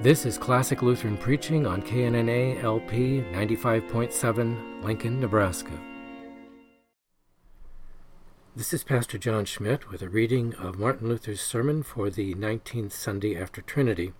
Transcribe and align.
This 0.00 0.24
is 0.24 0.38
Classic 0.38 0.80
Lutheran 0.80 1.16
Preaching 1.16 1.66
on 1.66 1.82
KNNA 1.82 2.62
LP 2.62 3.20
95.7, 3.32 4.84
Lincoln, 4.84 5.18
Nebraska. 5.18 5.72
This 8.54 8.72
is 8.72 8.84
Pastor 8.84 9.18
John 9.18 9.44
Schmidt 9.44 9.90
with 9.90 10.00
a 10.00 10.08
reading 10.08 10.54
of 10.54 10.78
Martin 10.78 11.08
Luther's 11.08 11.40
sermon 11.40 11.82
for 11.82 12.10
the 12.10 12.36
19th 12.36 12.92
Sunday 12.92 13.36
after 13.36 13.60
Trinity. 13.60 14.12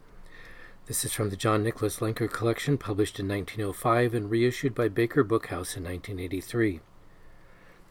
This 0.87 1.05
is 1.05 1.13
from 1.13 1.31
the 1.31 1.37
John 1.37 1.63
Nicholas 1.63 2.01
Lenker 2.01 2.29
collection, 2.29 2.77
published 2.77 3.21
in 3.21 3.29
1905 3.29 4.15
and 4.15 4.29
reissued 4.29 4.75
by 4.75 4.89
Baker 4.89 5.23
Bookhouse 5.23 5.77
in 5.77 5.85
1983. 5.85 6.81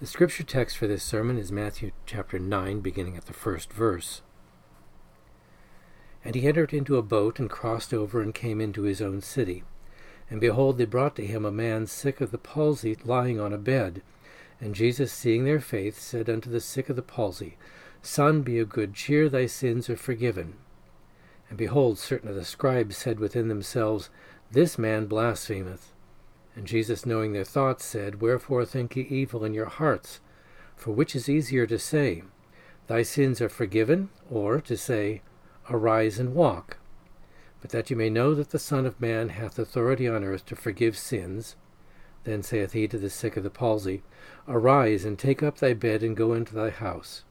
The 0.02 0.08
scripture 0.08 0.44
text 0.44 0.76
for 0.78 0.88
this 0.88 1.04
sermon 1.04 1.38
is 1.38 1.54
Matthew 1.54 1.92
chapter 2.06 2.38
9, 2.38 2.82
beginning 2.82 3.16
at 3.16 3.28
the 3.28 3.34
first 3.34 3.72
verse. 3.72 4.24
And 6.28 6.36
he 6.36 6.46
entered 6.46 6.74
into 6.74 6.98
a 6.98 7.02
boat 7.02 7.40
and 7.40 7.50
crossed 7.50 7.94
over 7.94 8.22
and 8.22 8.36
came 8.36 8.60
into 8.60 8.82
his 8.82 9.02
own 9.02 9.22
city. 9.22 9.64
And 10.30 10.42
behold, 10.42 10.78
they 10.78 10.84
brought 10.84 11.16
to 11.16 11.26
him 11.26 11.46
a 11.46 11.52
man 11.52 11.88
sick 11.88 12.20
of 12.20 12.32
the 12.32 12.38
palsy 12.38 12.98
lying 13.06 13.40
on 13.40 13.54
a 13.54 13.58
bed. 13.58 14.02
And 14.60 14.76
Jesus, 14.76 15.14
seeing 15.14 15.46
their 15.46 15.62
faith, 15.62 15.98
said 15.98 16.30
unto 16.30 16.50
the 16.50 16.60
sick 16.60 16.90
of 16.90 16.98
the 16.98 17.02
palsy, 17.02 17.56
Son, 18.02 18.42
be 18.42 18.60
of 18.60 18.68
good 18.68 18.94
cheer, 18.94 19.30
thy 19.30 19.46
sins 19.46 19.90
are 19.90 19.96
forgiven. 19.96 20.56
And 21.48 21.58
behold, 21.58 21.98
certain 21.98 22.28
of 22.28 22.36
the 22.36 22.44
scribes 22.44 22.98
said 22.98 23.22
within 23.22 23.48
themselves, 23.48 24.10
This 24.52 24.78
man 24.78 25.06
blasphemeth. 25.06 25.94
And 26.58 26.68
Jesus, 26.68 27.06
knowing 27.06 27.32
their 27.32 27.46
thoughts, 27.46 27.86
said, 27.86 28.20
Wherefore 28.20 28.66
think 28.66 28.98
ye 28.98 29.04
evil 29.04 29.46
in 29.46 29.54
your 29.54 29.68
hearts? 29.68 30.20
For 30.76 30.92
which 30.92 31.16
is 31.16 31.30
easier 31.30 31.66
to 31.68 31.80
say, 31.80 32.24
Thy 32.88 33.04
sins 33.04 33.40
are 33.40 33.48
forgiven, 33.48 34.10
or 34.30 34.60
to 34.60 34.76
say, 34.76 35.22
Arise 35.70 36.20
and 36.20 36.34
walk. 36.34 36.78
But 37.62 37.72
that 37.72 37.90
you 37.90 37.96
may 37.96 38.10
know 38.10 38.34
that 38.34 38.52
the 38.52 38.60
Son 38.60 38.86
of 38.86 39.02
Man 39.02 39.30
hath 39.30 39.60
authority 39.60 40.08
on 40.08 40.24
earth 40.24 40.46
to 40.48 40.56
forgive 40.56 40.98
sins. 40.98 41.56
Then 42.24 42.44
saith 42.44 42.74
he 42.74 42.88
to 42.88 42.98
the 42.98 43.10
sick 43.10 43.38
of 43.38 43.44
the 43.44 43.50
palsy, 43.50 44.04
Arise 44.48 45.06
and 45.06 45.18
take 45.18 45.42
up 45.42 45.58
thy 45.58 45.74
bed 45.74 46.04
and 46.04 46.16
go 46.16 46.34
into 46.34 46.54
thy 46.54 46.70
house. 46.70 47.24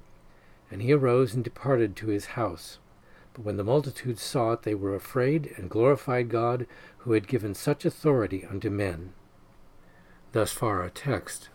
And 0.71 0.83
he 0.83 0.93
arose 0.93 1.35
and 1.35 1.45
departed 1.45 1.97
to 1.97 2.09
his 2.09 2.27
house. 2.27 2.79
But 3.35 3.45
when 3.45 3.57
the 3.57 3.65
multitude 3.65 4.19
saw 4.19 4.53
it, 4.53 4.63
they 4.63 4.75
were 4.75 4.95
afraid, 4.95 5.53
and 5.57 5.69
glorified 5.71 6.31
God, 6.31 6.67
who 6.99 7.13
had 7.13 7.29
given 7.29 7.55
such 7.55 7.85
authority 7.85 8.45
unto 8.45 8.71
men. 8.71 9.13
Thus 10.33 10.53
far 10.53 10.83
our 10.83 10.91
text. 10.91 11.51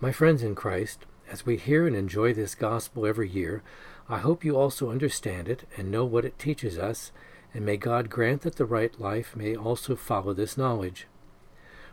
My 0.00 0.12
friends 0.12 0.42
in 0.42 0.54
Christ, 0.54 1.06
as 1.32 1.46
we 1.46 1.56
hear 1.56 1.86
and 1.86 1.96
enjoy 1.96 2.34
this 2.34 2.54
gospel 2.54 3.06
every 3.06 3.26
year, 3.26 3.62
I 4.06 4.18
hope 4.18 4.44
you 4.44 4.54
also 4.54 4.90
understand 4.90 5.48
it 5.48 5.66
and 5.78 5.90
know 5.90 6.04
what 6.04 6.26
it 6.26 6.38
teaches 6.38 6.76
us, 6.76 7.10
and 7.54 7.64
may 7.64 7.78
God 7.78 8.10
grant 8.10 8.42
that 8.42 8.56
the 8.56 8.66
right 8.66 9.00
life 9.00 9.34
may 9.34 9.56
also 9.56 9.96
follow 9.96 10.34
this 10.34 10.58
knowledge. 10.58 11.06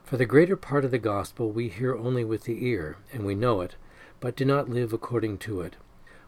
For 0.03 0.17
the 0.17 0.25
greater 0.25 0.57
part 0.57 0.83
of 0.83 0.91
the 0.91 0.97
gospel 0.97 1.51
we 1.51 1.69
hear 1.69 1.95
only 1.95 2.25
with 2.25 2.43
the 2.43 2.67
ear, 2.67 2.97
and 3.13 3.25
we 3.25 3.33
know 3.33 3.61
it, 3.61 3.75
but 4.19 4.35
do 4.35 4.43
not 4.43 4.67
live 4.67 4.91
according 4.91 5.37
to 5.37 5.61
it, 5.61 5.77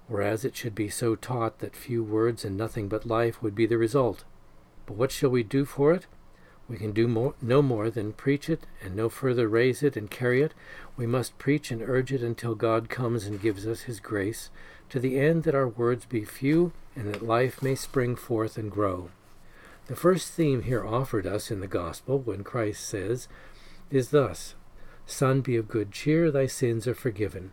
whereas 0.08 0.46
it 0.46 0.56
should 0.56 0.74
be 0.74 0.88
so 0.88 1.16
taught 1.16 1.60
that 1.60 1.76
few 1.76 2.02
words 2.02 2.46
and 2.46 2.56
nothing 2.56 2.88
but 2.88 3.06
life 3.06 3.42
would 3.44 3.56
be 3.56 3.66
the 3.66 3.78
result. 3.78 4.24
But 4.86 4.96
what 4.96 5.12
shall 5.12 5.32
we 5.32 5.44
do 5.44 5.66
for 5.66 5.92
it? 5.92 6.08
We 6.72 6.78
can 6.78 6.94
do 6.94 7.10
more, 7.10 7.34
no 7.42 7.62
more 7.62 7.90
than 7.90 8.14
preach 8.14 8.50
it, 8.50 8.66
and 8.82 8.96
no 8.96 9.10
further 9.10 9.50
raise 9.50 9.84
it 9.84 9.98
and 9.98 10.10
carry 10.10 10.42
it. 10.42 10.54
We 10.96 11.06
must 11.06 11.38
preach 11.38 11.70
and 11.70 11.82
urge 11.82 12.14
it 12.14 12.24
until 12.24 12.56
God 12.56 12.88
comes 12.88 13.26
and 13.26 13.42
gives 13.42 13.68
us 13.68 13.82
his 13.82 14.00
grace, 14.00 14.50
to 14.90 14.98
the 14.98 15.20
end 15.20 15.44
that 15.44 15.54
our 15.54 15.68
words 15.68 16.06
be 16.06 16.24
few 16.24 16.72
and 16.96 17.14
that 17.14 17.28
life 17.28 17.62
may 17.62 17.76
spring 17.76 18.16
forth 18.16 18.58
and 18.58 18.72
grow. 18.72 19.10
The 19.88 19.98
first 19.98 20.32
theme 20.32 20.62
here 20.62 20.86
offered 20.86 21.28
us 21.28 21.52
in 21.52 21.60
the 21.60 21.68
Gospel, 21.68 22.20
when 22.20 22.42
Christ 22.42 22.88
says, 22.88 23.28
is 23.90 24.12
thus 24.12 24.56
Son, 25.06 25.42
be 25.42 25.58
of 25.58 25.68
good 25.68 25.92
cheer, 25.92 26.32
thy 26.32 26.46
sins 26.46 26.88
are 26.88 26.96
forgiven. 26.96 27.52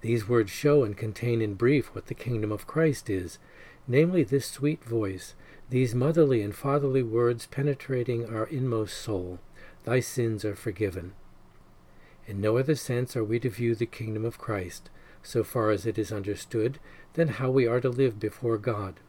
These 0.00 0.28
words 0.28 0.50
show 0.50 0.82
and 0.82 0.96
contain 0.96 1.40
in 1.40 1.54
brief 1.54 1.94
what 1.94 2.06
the 2.06 2.14
kingdom 2.14 2.50
of 2.50 2.66
Christ 2.66 3.08
is, 3.08 3.38
namely 3.86 4.22
this 4.22 4.46
sweet 4.46 4.82
voice, 4.84 5.34
these 5.70 5.94
motherly 5.94 6.42
and 6.42 6.54
fatherly 6.54 7.02
words 7.02 7.46
penetrating 7.46 8.26
our 8.26 8.46
inmost 8.46 8.96
soul 8.98 9.38
Thy 9.84 10.00
sins 10.00 10.44
are 10.44 10.56
forgiven. 10.56 11.12
In 12.26 12.40
no 12.40 12.56
other 12.56 12.74
sense 12.74 13.16
are 13.16 13.24
we 13.24 13.38
to 13.40 13.50
view 13.50 13.74
the 13.74 13.86
kingdom 13.86 14.24
of 14.24 14.38
Christ 14.38 14.88
so 15.24 15.42
far 15.42 15.70
as 15.70 15.86
it 15.86 15.98
is 15.98 16.12
understood, 16.12 16.78
than 17.14 17.28
how 17.28 17.50
we 17.50 17.66
are 17.66 17.80
to 17.80 17.88
live 17.88 18.20
before 18.20 18.58
God. 18.58 19.00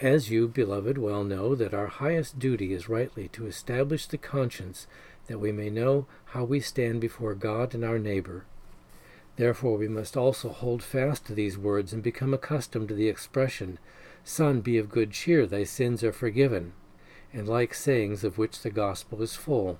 As 0.00 0.30
you, 0.30 0.48
beloved, 0.48 0.98
well 0.98 1.24
know 1.24 1.54
that 1.54 1.72
our 1.72 1.86
highest 1.86 2.38
duty 2.38 2.74
is 2.74 2.88
rightly 2.88 3.28
to 3.28 3.46
establish 3.46 4.06
the 4.06 4.18
conscience, 4.18 4.86
that 5.28 5.38
we 5.38 5.52
may 5.52 5.70
know 5.70 6.06
how 6.26 6.44
we 6.44 6.60
stand 6.60 7.00
before 7.00 7.34
God 7.34 7.74
and 7.74 7.84
our 7.84 7.98
neighbor. 7.98 8.44
Therefore 9.36 9.76
we 9.76 9.88
must 9.88 10.16
also 10.16 10.48
hold 10.48 10.82
fast 10.82 11.26
to 11.26 11.34
these 11.34 11.58
words 11.58 11.92
and 11.92 12.02
become 12.02 12.32
accustomed 12.32 12.88
to 12.88 12.94
the 12.94 13.08
expression, 13.08 13.78
Son, 14.24 14.60
be 14.60 14.78
of 14.78 14.88
good 14.88 15.12
cheer, 15.12 15.46
thy 15.46 15.64
sins 15.64 16.02
are 16.02 16.12
forgiven, 16.12 16.72
and 17.32 17.46
like 17.46 17.74
sayings 17.74 18.24
of 18.24 18.38
which 18.38 18.62
the 18.62 18.70
gospel 18.70 19.22
is 19.22 19.36
full. 19.36 19.78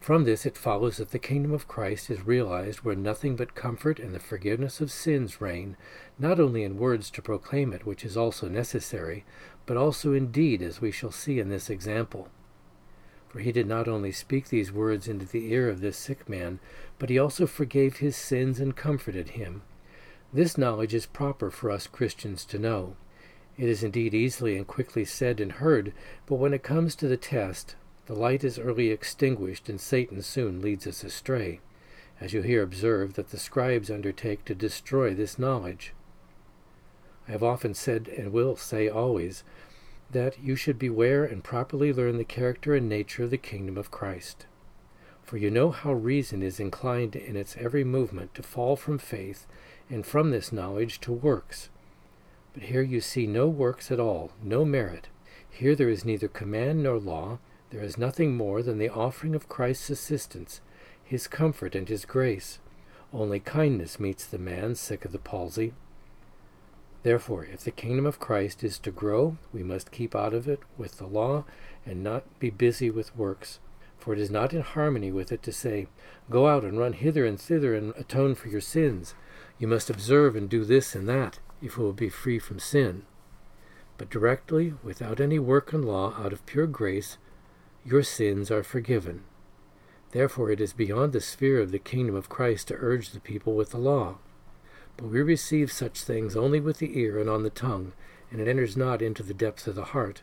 From 0.00 0.24
this 0.24 0.46
it 0.46 0.58
follows 0.58 0.96
that 0.96 1.10
the 1.10 1.18
kingdom 1.18 1.52
of 1.52 1.68
Christ 1.68 2.10
is 2.10 2.26
realized 2.26 2.80
where 2.80 2.96
nothing 2.96 3.36
but 3.36 3.54
comfort 3.54 4.00
and 4.00 4.12
the 4.12 4.18
forgiveness 4.18 4.80
of 4.80 4.90
sins 4.90 5.40
reign, 5.40 5.76
not 6.18 6.40
only 6.40 6.64
in 6.64 6.76
words 6.76 7.08
to 7.10 7.22
proclaim 7.22 7.72
it, 7.72 7.86
which 7.86 8.04
is 8.04 8.16
also 8.16 8.48
necessary, 8.48 9.24
but 9.64 9.76
also 9.76 10.12
in 10.12 10.32
deed, 10.32 10.60
as 10.60 10.80
we 10.80 10.90
shall 10.90 11.12
see 11.12 11.38
in 11.38 11.50
this 11.50 11.70
example. 11.70 12.28
For 13.32 13.40
he 13.40 13.50
did 13.50 13.66
not 13.66 13.88
only 13.88 14.12
speak 14.12 14.48
these 14.48 14.70
words 14.70 15.08
into 15.08 15.24
the 15.24 15.50
ear 15.50 15.70
of 15.70 15.80
this 15.80 15.96
sick 15.96 16.28
man, 16.28 16.60
but 16.98 17.08
he 17.08 17.18
also 17.18 17.46
forgave 17.46 17.96
his 17.96 18.14
sins 18.14 18.60
and 18.60 18.76
comforted 18.76 19.30
him. 19.30 19.62
This 20.34 20.58
knowledge 20.58 20.92
is 20.92 21.06
proper 21.06 21.50
for 21.50 21.70
us 21.70 21.86
Christians 21.86 22.44
to 22.44 22.58
know. 22.58 22.94
It 23.56 23.70
is 23.70 23.82
indeed 23.82 24.12
easily 24.12 24.54
and 24.56 24.66
quickly 24.66 25.06
said 25.06 25.40
and 25.40 25.52
heard, 25.52 25.94
but 26.26 26.34
when 26.34 26.52
it 26.52 26.62
comes 26.62 26.94
to 26.96 27.08
the 27.08 27.16
test, 27.16 27.74
the 28.04 28.14
light 28.14 28.44
is 28.44 28.58
early 28.58 28.90
extinguished, 28.90 29.68
and 29.70 29.80
Satan 29.80 30.20
soon 30.20 30.60
leads 30.60 30.86
us 30.86 31.02
astray, 31.02 31.60
as 32.20 32.34
you 32.34 32.42
here 32.42 32.62
observe 32.62 33.14
that 33.14 33.30
the 33.30 33.38
scribes 33.38 33.90
undertake 33.90 34.44
to 34.44 34.54
destroy 34.54 35.14
this 35.14 35.38
knowledge. 35.38 35.94
I 37.26 37.32
have 37.32 37.42
often 37.42 37.72
said, 37.72 38.08
and 38.08 38.30
will 38.30 38.56
say 38.56 38.88
always, 38.88 39.42
that 40.12 40.42
you 40.42 40.54
should 40.56 40.78
beware 40.78 41.24
and 41.24 41.42
properly 41.42 41.92
learn 41.92 42.18
the 42.18 42.24
character 42.24 42.74
and 42.74 42.88
nature 42.88 43.24
of 43.24 43.30
the 43.30 43.38
kingdom 43.38 43.76
of 43.76 43.90
Christ. 43.90 44.46
For 45.22 45.36
you 45.36 45.50
know 45.50 45.70
how 45.70 45.92
reason 45.92 46.42
is 46.42 46.60
inclined 46.60 47.16
in 47.16 47.36
its 47.36 47.56
every 47.58 47.84
movement 47.84 48.34
to 48.34 48.42
fall 48.42 48.76
from 48.76 48.98
faith, 48.98 49.46
and 49.88 50.06
from 50.06 50.30
this 50.30 50.52
knowledge 50.52 51.00
to 51.00 51.12
works. 51.12 51.68
But 52.54 52.64
here 52.64 52.82
you 52.82 53.00
see 53.00 53.26
no 53.26 53.48
works 53.48 53.90
at 53.90 54.00
all, 54.00 54.32
no 54.42 54.64
merit. 54.64 55.08
Here 55.48 55.74
there 55.74 55.88
is 55.88 56.04
neither 56.04 56.28
command 56.28 56.82
nor 56.82 56.98
law, 56.98 57.38
there 57.70 57.82
is 57.82 57.96
nothing 57.96 58.36
more 58.36 58.62
than 58.62 58.78
the 58.78 58.90
offering 58.90 59.34
of 59.34 59.48
Christ's 59.48 59.90
assistance, 59.90 60.60
his 61.02 61.26
comfort, 61.26 61.74
and 61.74 61.88
his 61.88 62.04
grace. 62.04 62.58
Only 63.12 63.40
kindness 63.40 63.98
meets 64.00 64.26
the 64.26 64.38
man 64.38 64.74
sick 64.74 65.04
of 65.04 65.12
the 65.12 65.18
palsy. 65.18 65.72
Therefore, 67.02 67.44
if 67.44 67.64
the 67.64 67.72
kingdom 67.72 68.06
of 68.06 68.20
Christ 68.20 68.62
is 68.62 68.78
to 68.78 68.92
grow, 68.92 69.36
we 69.52 69.62
must 69.62 69.90
keep 69.90 70.14
out 70.14 70.32
of 70.32 70.48
it 70.48 70.60
with 70.78 70.98
the 70.98 71.06
law 71.06 71.44
and 71.84 72.02
not 72.02 72.38
be 72.38 72.50
busy 72.50 72.90
with 72.90 73.16
works. 73.16 73.58
For 73.98 74.12
it 74.12 74.18
is 74.18 74.30
not 74.30 74.52
in 74.52 74.62
harmony 74.62 75.10
with 75.10 75.32
it 75.32 75.42
to 75.44 75.52
say, 75.52 75.86
Go 76.30 76.46
out 76.46 76.64
and 76.64 76.78
run 76.78 76.92
hither 76.92 77.24
and 77.24 77.40
thither 77.40 77.74
and 77.74 77.92
atone 77.96 78.34
for 78.34 78.48
your 78.48 78.60
sins. 78.60 79.14
You 79.58 79.66
must 79.68 79.90
observe 79.90 80.36
and 80.36 80.48
do 80.48 80.64
this 80.64 80.94
and 80.94 81.08
that, 81.08 81.38
if 81.60 81.76
you 81.76 81.82
will 81.82 81.92
be 81.92 82.08
free 82.08 82.38
from 82.38 82.58
sin. 82.58 83.04
But 83.98 84.10
directly, 84.10 84.74
without 84.82 85.20
any 85.20 85.38
work 85.38 85.72
and 85.72 85.84
law, 85.84 86.14
out 86.18 86.32
of 86.32 86.44
pure 86.46 86.66
grace, 86.66 87.18
your 87.84 88.02
sins 88.02 88.50
are 88.50 88.62
forgiven. 88.62 89.24
Therefore, 90.12 90.50
it 90.50 90.60
is 90.60 90.72
beyond 90.72 91.12
the 91.12 91.20
sphere 91.20 91.60
of 91.60 91.70
the 91.70 91.78
kingdom 91.78 92.14
of 92.14 92.28
Christ 92.28 92.68
to 92.68 92.76
urge 92.78 93.10
the 93.10 93.20
people 93.20 93.54
with 93.54 93.70
the 93.70 93.78
law. 93.78 94.18
But 94.96 95.08
we 95.08 95.22
receive 95.22 95.72
such 95.72 96.02
things 96.02 96.36
only 96.36 96.60
with 96.60 96.78
the 96.78 96.98
ear 96.98 97.18
and 97.18 97.28
on 97.28 97.42
the 97.42 97.50
tongue, 97.50 97.92
and 98.30 98.40
it 98.40 98.48
enters 98.48 98.76
not 98.76 99.02
into 99.02 99.22
the 99.22 99.34
depths 99.34 99.66
of 99.66 99.74
the 99.74 99.86
heart. 99.86 100.22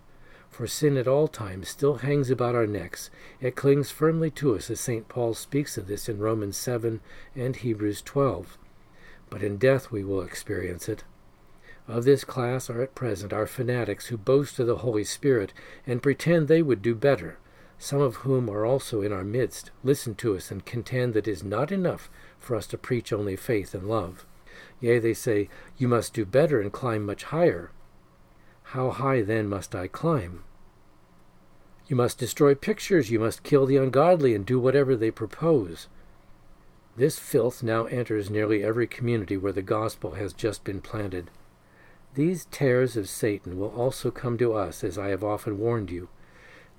For 0.49 0.67
sin 0.67 0.97
at 0.97 1.07
all 1.07 1.27
times 1.27 1.69
still 1.69 1.97
hangs 1.97 2.29
about 2.29 2.55
our 2.55 2.67
necks. 2.67 3.09
It 3.39 3.55
clings 3.55 3.91
firmly 3.91 4.31
to 4.31 4.55
us, 4.55 4.69
as 4.69 4.79
St. 4.79 5.07
Paul 5.07 5.33
speaks 5.33 5.77
of 5.77 5.87
this 5.87 6.09
in 6.09 6.19
Romans 6.19 6.57
7 6.57 7.01
and 7.35 7.55
Hebrews 7.55 8.01
12. 8.01 8.57
But 9.29 9.43
in 9.43 9.57
death 9.57 9.91
we 9.91 10.03
will 10.03 10.21
experience 10.21 10.89
it. 10.89 11.03
Of 11.87 12.03
this 12.05 12.23
class 12.23 12.69
are 12.69 12.81
at 12.81 12.95
present 12.95 13.33
our 13.33 13.47
fanatics 13.47 14.07
who 14.07 14.17
boast 14.17 14.59
of 14.59 14.67
the 14.67 14.77
Holy 14.77 15.03
Spirit 15.03 15.53
and 15.87 16.01
pretend 16.03 16.47
they 16.47 16.61
would 16.61 16.81
do 16.81 16.95
better 16.95 17.37
some 17.79 18.01
of 18.01 18.17
whom 18.17 18.49
are 18.49 18.65
also 18.65 19.01
in 19.01 19.13
our 19.13 19.23
midst, 19.23 19.71
listen 19.83 20.13
to 20.13 20.35
us 20.35 20.51
and 20.51 20.65
contend 20.65 21.13
that 21.13 21.27
it 21.27 21.31
is 21.31 21.43
not 21.43 21.71
enough 21.71 22.09
for 22.37 22.57
us 22.57 22.67
to 22.67 22.77
preach 22.77 23.13
only 23.13 23.37
faith 23.37 23.73
and 23.73 23.87
love. 23.87 24.25
Yea, 24.81 24.99
they 24.99 25.13
say, 25.13 25.49
You 25.77 25.87
must 25.87 26.13
do 26.13 26.25
better 26.25 26.61
and 26.61 26.71
climb 26.71 27.05
much 27.05 27.25
higher. 27.25 27.71
How 28.63 28.91
high 28.91 29.21
then 29.21 29.47
must 29.47 29.75
I 29.75 29.87
climb? 29.87 30.43
You 31.87 31.95
must 31.95 32.19
destroy 32.19 32.53
pictures, 32.53 33.09
you 33.09 33.19
must 33.19 33.43
kill 33.43 33.65
the 33.65 33.77
ungodly, 33.77 34.35
and 34.35 34.45
do 34.45 34.59
whatever 34.59 34.95
they 34.95 35.09
propose. 35.09 35.87
This 36.95 37.17
filth 37.17 37.63
now 37.63 37.85
enters 37.85 38.29
nearly 38.29 38.63
every 38.63 38.85
community 38.85 39.37
where 39.37 39.51
the 39.51 39.61
gospel 39.61 40.11
has 40.11 40.33
just 40.33 40.63
been 40.63 40.81
planted. 40.81 41.31
These 42.13 42.45
tares 42.45 42.95
of 42.95 43.09
Satan 43.09 43.57
will 43.57 43.69
also 43.69 44.11
come 44.11 44.37
to 44.37 44.53
us, 44.53 44.83
as 44.83 44.97
I 44.97 45.09
have 45.09 45.23
often 45.23 45.57
warned 45.57 45.89
you. 45.89 46.09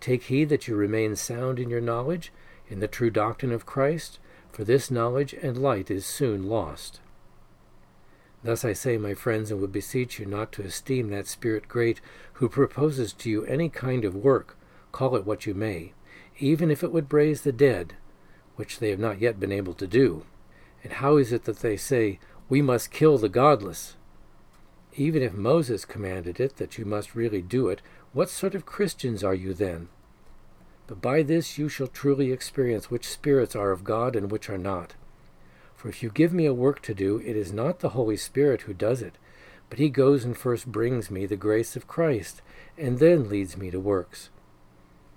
Take 0.00 0.24
heed 0.24 0.48
that 0.48 0.68
you 0.68 0.76
remain 0.76 1.16
sound 1.16 1.58
in 1.58 1.70
your 1.70 1.80
knowledge, 1.80 2.32
in 2.68 2.80
the 2.80 2.88
true 2.88 3.10
doctrine 3.10 3.52
of 3.52 3.66
Christ, 3.66 4.18
for 4.52 4.64
this 4.64 4.90
knowledge 4.90 5.32
and 5.34 5.58
light 5.58 5.90
is 5.90 6.06
soon 6.06 6.48
lost. 6.48 7.00
Thus 8.42 8.64
I 8.64 8.72
say, 8.72 8.96
my 8.96 9.14
friends, 9.14 9.50
and 9.50 9.60
would 9.60 9.72
beseech 9.72 10.18
you 10.18 10.26
not 10.26 10.50
to 10.52 10.62
esteem 10.62 11.10
that 11.10 11.26
Spirit 11.26 11.68
great 11.68 12.00
who 12.34 12.48
proposes 12.48 13.12
to 13.14 13.30
you 13.30 13.44
any 13.44 13.68
kind 13.68 14.04
of 14.04 14.14
work, 14.14 14.56
call 14.92 15.14
it 15.14 15.26
what 15.26 15.44
you 15.44 15.52
may, 15.52 15.92
even 16.38 16.70
if 16.70 16.82
it 16.82 16.92
would 16.92 17.12
raise 17.12 17.42
the 17.42 17.52
dead, 17.52 17.94
which 18.56 18.78
they 18.78 18.90
have 18.90 18.98
not 18.98 19.20
yet 19.20 19.38
been 19.38 19.52
able 19.52 19.74
to 19.74 19.86
do. 19.86 20.24
And 20.82 20.94
how 20.94 21.18
is 21.18 21.32
it 21.32 21.44
that 21.44 21.58
they 21.58 21.76
say, 21.76 22.18
We 22.48 22.62
must 22.62 22.90
kill 22.90 23.18
the 23.18 23.28
godless? 23.28 23.96
Even 24.96 25.22
if 25.22 25.34
Moses 25.34 25.84
commanded 25.84 26.40
it, 26.40 26.56
that 26.56 26.78
you 26.78 26.84
must 26.84 27.14
really 27.14 27.42
do 27.42 27.68
it, 27.68 27.82
what 28.12 28.30
sort 28.30 28.54
of 28.54 28.66
Christians 28.66 29.22
are 29.22 29.34
you 29.34 29.52
then? 29.52 29.88
But 30.86 31.00
by 31.00 31.22
this 31.22 31.58
you 31.58 31.68
shall 31.68 31.86
truly 31.86 32.32
experience 32.32 32.90
which 32.90 33.08
spirits 33.08 33.54
are 33.54 33.70
of 33.70 33.84
God 33.84 34.16
and 34.16 34.30
which 34.30 34.50
are 34.50 34.58
not. 34.58 34.94
For 35.80 35.88
if 35.88 36.02
you 36.02 36.10
give 36.10 36.34
me 36.34 36.44
a 36.44 36.52
work 36.52 36.82
to 36.82 36.92
do, 36.92 37.22
it 37.24 37.34
is 37.34 37.54
not 37.54 37.78
the 37.78 37.96
Holy 37.96 38.18
Spirit 38.18 38.60
who 38.62 38.74
does 38.74 39.00
it, 39.00 39.14
but 39.70 39.78
he 39.78 39.88
goes 39.88 40.26
and 40.26 40.36
first 40.36 40.70
brings 40.70 41.10
me 41.10 41.24
the 41.24 41.36
grace 41.36 41.74
of 41.74 41.88
Christ, 41.88 42.42
and 42.76 42.98
then 42.98 43.30
leads 43.30 43.56
me 43.56 43.70
to 43.70 43.80
works. 43.80 44.28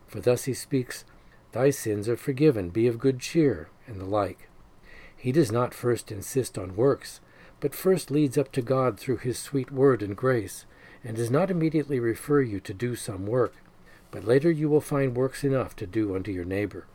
For 0.07 0.21
thus 0.21 0.45
he 0.45 0.53
speaks, 0.53 1.03
Thy 1.51 1.69
sins 1.69 2.07
are 2.07 2.15
forgiven, 2.15 2.69
be 2.69 2.87
of 2.87 2.97
good 2.97 3.19
cheer, 3.19 3.67
and 3.87 3.99
the 3.99 4.05
like. 4.05 4.47
He 5.17 5.33
does 5.33 5.51
not 5.51 5.73
first 5.73 6.13
insist 6.13 6.57
on 6.57 6.77
works, 6.77 7.19
but 7.59 7.75
first 7.75 8.09
leads 8.09 8.37
up 8.37 8.53
to 8.53 8.61
God 8.61 8.97
through 8.97 9.17
his 9.17 9.37
sweet 9.37 9.69
word 9.69 10.01
and 10.01 10.15
grace, 10.15 10.63
and 11.03 11.17
does 11.17 11.29
not 11.29 11.51
immediately 11.51 11.99
refer 11.99 12.39
you 12.39 12.61
to 12.61 12.73
do 12.73 12.95
some 12.95 13.27
work, 13.27 13.53
but 14.11 14.23
later 14.23 14.49
you 14.49 14.69
will 14.69 14.79
find 14.79 15.13
works 15.13 15.43
enough 15.43 15.75
to 15.75 15.85
do 15.85 16.15
unto 16.15 16.31
your 16.31 16.45
neighbor. 16.45 16.85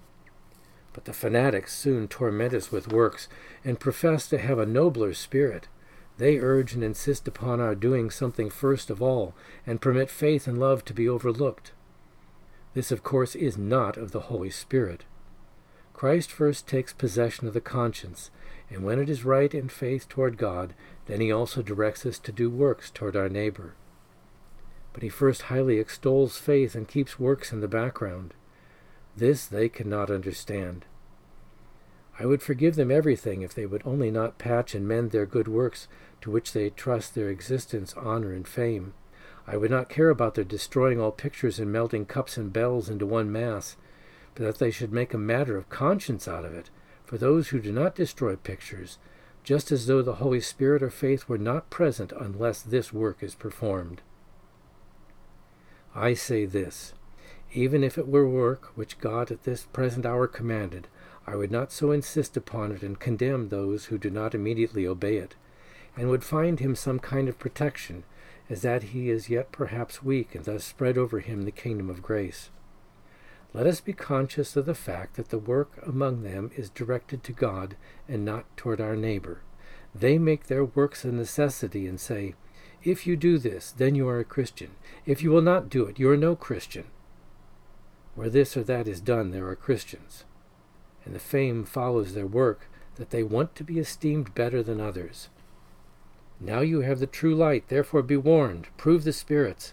But 0.98 1.04
the 1.04 1.12
fanatics 1.12 1.78
soon 1.78 2.08
torment 2.08 2.52
us 2.52 2.72
with 2.72 2.92
works, 2.92 3.28
and 3.64 3.78
profess 3.78 4.28
to 4.30 4.38
have 4.38 4.58
a 4.58 4.66
nobler 4.66 5.14
spirit. 5.14 5.68
They 6.16 6.40
urge 6.40 6.74
and 6.74 6.82
insist 6.82 7.28
upon 7.28 7.60
our 7.60 7.76
doing 7.76 8.10
something 8.10 8.50
first 8.50 8.90
of 8.90 9.00
all, 9.00 9.32
and 9.64 9.80
permit 9.80 10.10
faith 10.10 10.48
and 10.48 10.58
love 10.58 10.84
to 10.86 10.92
be 10.92 11.08
overlooked. 11.08 11.70
This, 12.74 12.90
of 12.90 13.04
course, 13.04 13.36
is 13.36 13.56
not 13.56 13.96
of 13.96 14.10
the 14.10 14.22
Holy 14.22 14.50
Spirit. 14.50 15.04
Christ 15.92 16.32
first 16.32 16.66
takes 16.66 16.92
possession 16.92 17.46
of 17.46 17.54
the 17.54 17.60
conscience, 17.60 18.32
and 18.68 18.82
when 18.82 18.98
it 18.98 19.08
is 19.08 19.24
right 19.24 19.54
in 19.54 19.68
faith 19.68 20.08
toward 20.08 20.36
God, 20.36 20.74
then 21.06 21.20
he 21.20 21.30
also 21.30 21.62
directs 21.62 22.04
us 22.06 22.18
to 22.18 22.32
do 22.32 22.50
works 22.50 22.90
toward 22.90 23.14
our 23.14 23.28
neighbor. 23.28 23.76
But 24.92 25.04
he 25.04 25.08
first 25.08 25.42
highly 25.42 25.78
extols 25.78 26.38
faith 26.38 26.74
and 26.74 26.88
keeps 26.88 27.20
works 27.20 27.52
in 27.52 27.60
the 27.60 27.68
background. 27.68 28.34
This 29.18 29.46
they 29.46 29.68
cannot 29.68 30.12
understand. 30.12 30.84
I 32.20 32.26
would 32.26 32.40
forgive 32.40 32.76
them 32.76 32.92
everything 32.92 33.42
if 33.42 33.52
they 33.52 33.66
would 33.66 33.82
only 33.84 34.12
not 34.12 34.38
patch 34.38 34.76
and 34.76 34.86
mend 34.86 35.10
their 35.10 35.26
good 35.26 35.48
works 35.48 35.88
to 36.20 36.30
which 36.30 36.52
they 36.52 36.70
trust 36.70 37.14
their 37.16 37.28
existence, 37.28 37.94
honor, 37.94 38.32
and 38.32 38.46
fame. 38.46 38.94
I 39.44 39.56
would 39.56 39.72
not 39.72 39.88
care 39.88 40.10
about 40.10 40.36
their 40.36 40.44
destroying 40.44 41.00
all 41.00 41.10
pictures 41.10 41.58
and 41.58 41.72
melting 41.72 42.06
cups 42.06 42.36
and 42.36 42.52
bells 42.52 42.88
into 42.88 43.06
one 43.06 43.32
mass, 43.32 43.76
but 44.36 44.44
that 44.44 44.58
they 44.58 44.70
should 44.70 44.92
make 44.92 45.12
a 45.12 45.18
matter 45.18 45.56
of 45.56 45.68
conscience 45.68 46.28
out 46.28 46.44
of 46.44 46.54
it, 46.54 46.70
for 47.04 47.18
those 47.18 47.48
who 47.48 47.58
do 47.58 47.72
not 47.72 47.96
destroy 47.96 48.36
pictures, 48.36 48.98
just 49.42 49.72
as 49.72 49.86
though 49.86 50.02
the 50.02 50.16
Holy 50.16 50.40
Spirit 50.40 50.80
or 50.80 50.90
faith 50.90 51.28
were 51.28 51.38
not 51.38 51.70
present 51.70 52.12
unless 52.12 52.62
this 52.62 52.92
work 52.92 53.20
is 53.20 53.34
performed. 53.34 54.00
I 55.92 56.14
say 56.14 56.46
this 56.46 56.94
even 57.52 57.82
if 57.82 57.96
it 57.96 58.08
were 58.08 58.28
work 58.28 58.72
which 58.74 58.98
God 58.98 59.30
at 59.30 59.44
this 59.44 59.64
present 59.64 60.04
hour 60.04 60.26
commanded, 60.26 60.88
I 61.26 61.36
would 61.36 61.50
not 61.50 61.72
so 61.72 61.92
insist 61.92 62.36
upon 62.36 62.72
it 62.72 62.82
and 62.82 62.98
condemn 62.98 63.48
those 63.48 63.86
who 63.86 63.98
do 63.98 64.10
not 64.10 64.34
immediately 64.34 64.86
obey 64.86 65.16
it, 65.16 65.34
and 65.96 66.08
would 66.08 66.24
find 66.24 66.60
him 66.60 66.74
some 66.74 66.98
kind 66.98 67.28
of 67.28 67.38
protection 67.38 68.04
as 68.50 68.62
that 68.62 68.84
he 68.84 69.10
is 69.10 69.28
yet 69.28 69.52
perhaps 69.52 70.02
weak, 70.02 70.34
and 70.34 70.44
thus 70.44 70.64
spread 70.64 70.96
over 70.96 71.20
him 71.20 71.42
the 71.42 71.50
kingdom 71.50 71.90
of 71.90 72.02
grace. 72.02 72.50
Let 73.54 73.66
us 73.66 73.80
be 73.80 73.92
conscious 73.92 74.56
of 74.56 74.66
the 74.66 74.74
fact 74.74 75.16
that 75.16 75.30
the 75.30 75.38
work 75.38 75.82
among 75.86 76.22
them 76.22 76.50
is 76.56 76.70
directed 76.70 77.24
to 77.24 77.32
God 77.32 77.76
and 78.06 78.24
not 78.24 78.44
toward 78.56 78.80
our 78.80 78.96
neighbor. 78.96 79.42
They 79.94 80.18
make 80.18 80.46
their 80.46 80.64
works 80.64 81.04
a 81.04 81.12
necessity 81.12 81.86
and 81.86 81.98
say, 81.98 82.34
If 82.82 83.06
you 83.06 83.16
do 83.16 83.38
this, 83.38 83.72
then 83.72 83.94
you 83.94 84.06
are 84.08 84.20
a 84.20 84.24
Christian. 84.24 84.72
If 85.06 85.22
you 85.22 85.30
will 85.30 85.42
not 85.42 85.70
do 85.70 85.84
it, 85.86 85.98
you 85.98 86.10
are 86.10 86.16
no 86.16 86.36
Christian. 86.36 86.84
Where 88.18 88.28
this 88.28 88.56
or 88.56 88.64
that 88.64 88.88
is 88.88 89.00
done, 89.00 89.30
there 89.30 89.46
are 89.46 89.54
Christians. 89.54 90.24
And 91.04 91.14
the 91.14 91.20
fame 91.20 91.62
follows 91.64 92.14
their 92.14 92.26
work 92.26 92.68
that 92.96 93.10
they 93.10 93.22
want 93.22 93.54
to 93.54 93.62
be 93.62 93.78
esteemed 93.78 94.34
better 94.34 94.60
than 94.60 94.80
others. 94.80 95.28
Now 96.40 96.58
you 96.58 96.80
have 96.80 96.98
the 96.98 97.06
true 97.06 97.36
light, 97.36 97.68
therefore 97.68 98.02
be 98.02 98.16
warned, 98.16 98.66
prove 98.76 99.04
the 99.04 99.12
spirits. 99.12 99.72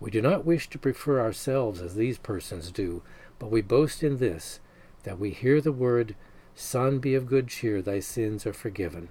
We 0.00 0.10
do 0.10 0.22
not 0.22 0.46
wish 0.46 0.70
to 0.70 0.78
prefer 0.78 1.20
ourselves 1.20 1.82
as 1.82 1.94
these 1.94 2.16
persons 2.16 2.70
do, 2.72 3.02
but 3.38 3.50
we 3.50 3.60
boast 3.60 4.02
in 4.02 4.16
this, 4.16 4.60
that 5.02 5.18
we 5.18 5.28
hear 5.28 5.60
the 5.60 5.70
word, 5.70 6.16
Son, 6.54 6.98
be 6.98 7.14
of 7.14 7.26
good 7.26 7.48
cheer, 7.48 7.82
thy 7.82 8.00
sins 8.00 8.46
are 8.46 8.54
forgiven. 8.54 9.10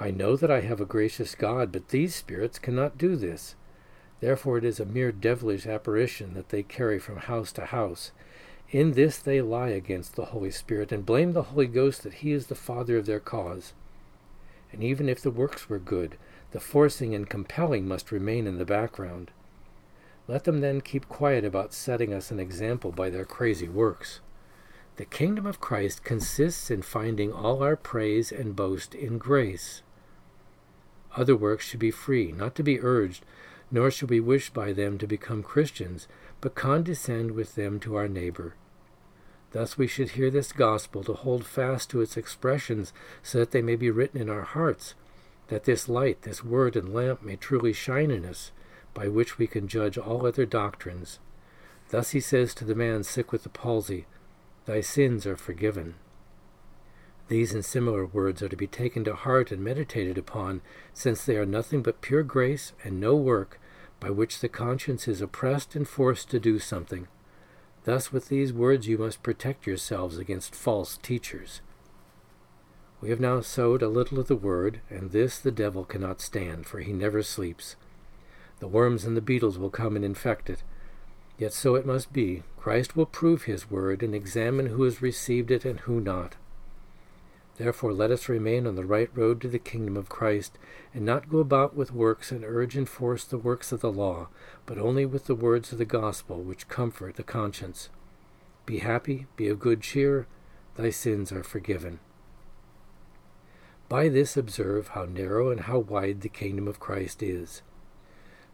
I 0.00 0.10
know 0.10 0.34
that 0.36 0.50
I 0.50 0.62
have 0.62 0.80
a 0.80 0.86
gracious 0.86 1.34
God, 1.34 1.72
but 1.72 1.90
these 1.90 2.14
spirits 2.14 2.58
cannot 2.58 2.96
do 2.96 3.16
this. 3.16 3.54
Therefore 4.20 4.58
it 4.58 4.64
is 4.64 4.80
a 4.80 4.84
mere 4.84 5.12
devilish 5.12 5.66
apparition 5.66 6.34
that 6.34 6.48
they 6.48 6.62
carry 6.62 6.98
from 6.98 7.16
house 7.16 7.52
to 7.52 7.66
house. 7.66 8.12
In 8.70 8.92
this 8.92 9.18
they 9.18 9.40
lie 9.40 9.68
against 9.68 10.16
the 10.16 10.26
Holy 10.26 10.50
Spirit, 10.50 10.92
and 10.92 11.06
blame 11.06 11.32
the 11.32 11.44
Holy 11.44 11.66
Ghost 11.66 12.02
that 12.02 12.14
he 12.14 12.32
is 12.32 12.46
the 12.46 12.54
father 12.54 12.96
of 12.96 13.06
their 13.06 13.20
cause 13.20 13.74
and 14.74 14.82
even 14.82 15.08
if 15.08 15.22
the 15.22 15.30
works 15.30 15.68
were 15.68 15.78
good, 15.78 16.18
the 16.50 16.58
forcing 16.58 17.14
and 17.14 17.30
compelling 17.30 17.86
must 17.86 18.10
remain 18.10 18.46
in 18.46 18.58
the 18.58 18.64
background. 18.64 19.30
Let 20.26 20.44
them 20.44 20.60
then 20.60 20.80
keep 20.80 21.08
quiet 21.08 21.44
about 21.44 21.72
setting 21.72 22.12
us 22.12 22.32
an 22.32 22.40
example 22.40 22.90
by 22.90 23.08
their 23.08 23.24
crazy 23.24 23.68
works. 23.68 24.20
The 24.96 25.04
kingdom 25.04 25.46
of 25.46 25.60
Christ 25.60 26.02
consists 26.02 26.72
in 26.72 26.82
finding 26.82 27.32
all 27.32 27.62
our 27.62 27.76
praise 27.76 28.32
and 28.32 28.56
boast 28.56 28.96
in 28.96 29.18
grace. 29.18 29.82
Other 31.16 31.36
works 31.36 31.68
should 31.68 31.80
be 31.80 31.92
free, 31.92 32.32
not 32.32 32.56
to 32.56 32.64
be 32.64 32.80
urged, 32.80 33.24
nor 33.70 33.90
should 33.90 34.10
we 34.10 34.20
wish 34.20 34.50
by 34.50 34.72
them 34.72 34.98
to 34.98 35.06
become 35.06 35.42
Christians, 35.42 36.06
but 36.40 36.54
condescend 36.54 37.32
with 37.32 37.54
them 37.54 37.80
to 37.80 37.96
our 37.96 38.08
neighbor. 38.08 38.54
Thus 39.52 39.78
we 39.78 39.86
should 39.86 40.10
hear 40.10 40.30
this 40.30 40.52
gospel 40.52 41.04
to 41.04 41.12
hold 41.12 41.46
fast 41.46 41.90
to 41.90 42.00
its 42.00 42.16
expressions 42.16 42.92
so 43.22 43.38
that 43.38 43.52
they 43.52 43.62
may 43.62 43.76
be 43.76 43.90
written 43.90 44.20
in 44.20 44.28
our 44.28 44.42
hearts, 44.42 44.94
that 45.48 45.64
this 45.64 45.88
light, 45.88 46.22
this 46.22 46.42
word 46.42 46.74
and 46.76 46.92
lamp 46.92 47.22
may 47.22 47.36
truly 47.36 47.72
shine 47.72 48.10
in 48.10 48.24
us, 48.24 48.50
by 48.94 49.08
which 49.08 49.38
we 49.38 49.46
can 49.46 49.68
judge 49.68 49.96
all 49.96 50.26
other 50.26 50.44
doctrines. 50.46 51.18
Thus 51.90 52.10
he 52.10 52.20
says 52.20 52.54
to 52.54 52.64
the 52.64 52.74
man 52.74 53.04
sick 53.04 53.30
with 53.30 53.42
the 53.44 53.48
palsy, 53.48 54.06
Thy 54.66 54.80
sins 54.80 55.26
are 55.26 55.36
forgiven. 55.36 55.94
These 57.28 57.54
and 57.54 57.64
similar 57.64 58.04
words 58.04 58.42
are 58.42 58.48
to 58.48 58.56
be 58.56 58.66
taken 58.66 59.04
to 59.04 59.14
heart 59.14 59.50
and 59.50 59.64
meditated 59.64 60.18
upon, 60.18 60.60
since 60.92 61.24
they 61.24 61.36
are 61.36 61.46
nothing 61.46 61.82
but 61.82 62.02
pure 62.02 62.22
grace 62.22 62.72
and 62.84 63.00
no 63.00 63.16
work 63.16 63.58
by 63.98 64.10
which 64.10 64.40
the 64.40 64.48
conscience 64.48 65.08
is 65.08 65.22
oppressed 65.22 65.74
and 65.74 65.88
forced 65.88 66.30
to 66.30 66.38
do 66.38 66.58
something. 66.58 67.08
Thus, 67.84 68.12
with 68.12 68.28
these 68.28 68.52
words, 68.52 68.86
you 68.86 68.98
must 68.98 69.22
protect 69.22 69.66
yourselves 69.66 70.18
against 70.18 70.54
false 70.54 70.98
teachers. 70.98 71.62
We 73.00 73.10
have 73.10 73.20
now 73.20 73.40
sowed 73.40 73.82
a 73.82 73.88
little 73.88 74.18
of 74.18 74.28
the 74.28 74.36
word, 74.36 74.80
and 74.90 75.10
this 75.10 75.38
the 75.38 75.50
devil 75.50 75.84
cannot 75.84 76.20
stand, 76.20 76.66
for 76.66 76.80
he 76.80 76.92
never 76.92 77.22
sleeps. 77.22 77.76
The 78.60 78.68
worms 78.68 79.04
and 79.04 79.16
the 79.16 79.22
beetles 79.22 79.58
will 79.58 79.70
come 79.70 79.96
and 79.96 80.04
infect 80.04 80.48
it. 80.48 80.62
Yet 81.38 81.52
so 81.52 81.74
it 81.74 81.86
must 81.86 82.12
be. 82.12 82.42
Christ 82.56 82.96
will 82.96 83.06
prove 83.06 83.44
his 83.44 83.70
word 83.70 84.02
and 84.02 84.14
examine 84.14 84.66
who 84.66 84.84
has 84.84 85.02
received 85.02 85.50
it 85.50 85.64
and 85.64 85.80
who 85.80 86.00
not. 86.00 86.36
Therefore, 87.56 87.92
let 87.92 88.10
us 88.10 88.28
remain 88.28 88.66
on 88.66 88.74
the 88.74 88.84
right 88.84 89.10
road 89.14 89.40
to 89.40 89.48
the 89.48 89.60
kingdom 89.60 89.96
of 89.96 90.08
Christ, 90.08 90.58
and 90.92 91.04
not 91.04 91.28
go 91.28 91.38
about 91.38 91.76
with 91.76 91.92
works 91.92 92.32
and 92.32 92.44
urge 92.44 92.76
and 92.76 92.88
force 92.88 93.24
the 93.24 93.38
works 93.38 93.70
of 93.70 93.80
the 93.80 93.92
law, 93.92 94.28
but 94.66 94.78
only 94.78 95.06
with 95.06 95.26
the 95.26 95.36
words 95.36 95.70
of 95.70 95.78
the 95.78 95.84
gospel 95.84 96.42
which 96.42 96.68
comfort 96.68 97.14
the 97.14 97.22
conscience. 97.22 97.90
Be 98.66 98.78
happy, 98.78 99.26
be 99.36 99.46
of 99.48 99.60
good 99.60 99.82
cheer, 99.82 100.26
thy 100.76 100.90
sins 100.90 101.30
are 101.30 101.44
forgiven. 101.44 102.00
By 103.88 104.08
this 104.08 104.36
observe 104.36 104.88
how 104.88 105.04
narrow 105.04 105.50
and 105.50 105.60
how 105.60 105.78
wide 105.78 106.22
the 106.22 106.28
kingdom 106.28 106.66
of 106.66 106.80
Christ 106.80 107.22
is. 107.22 107.62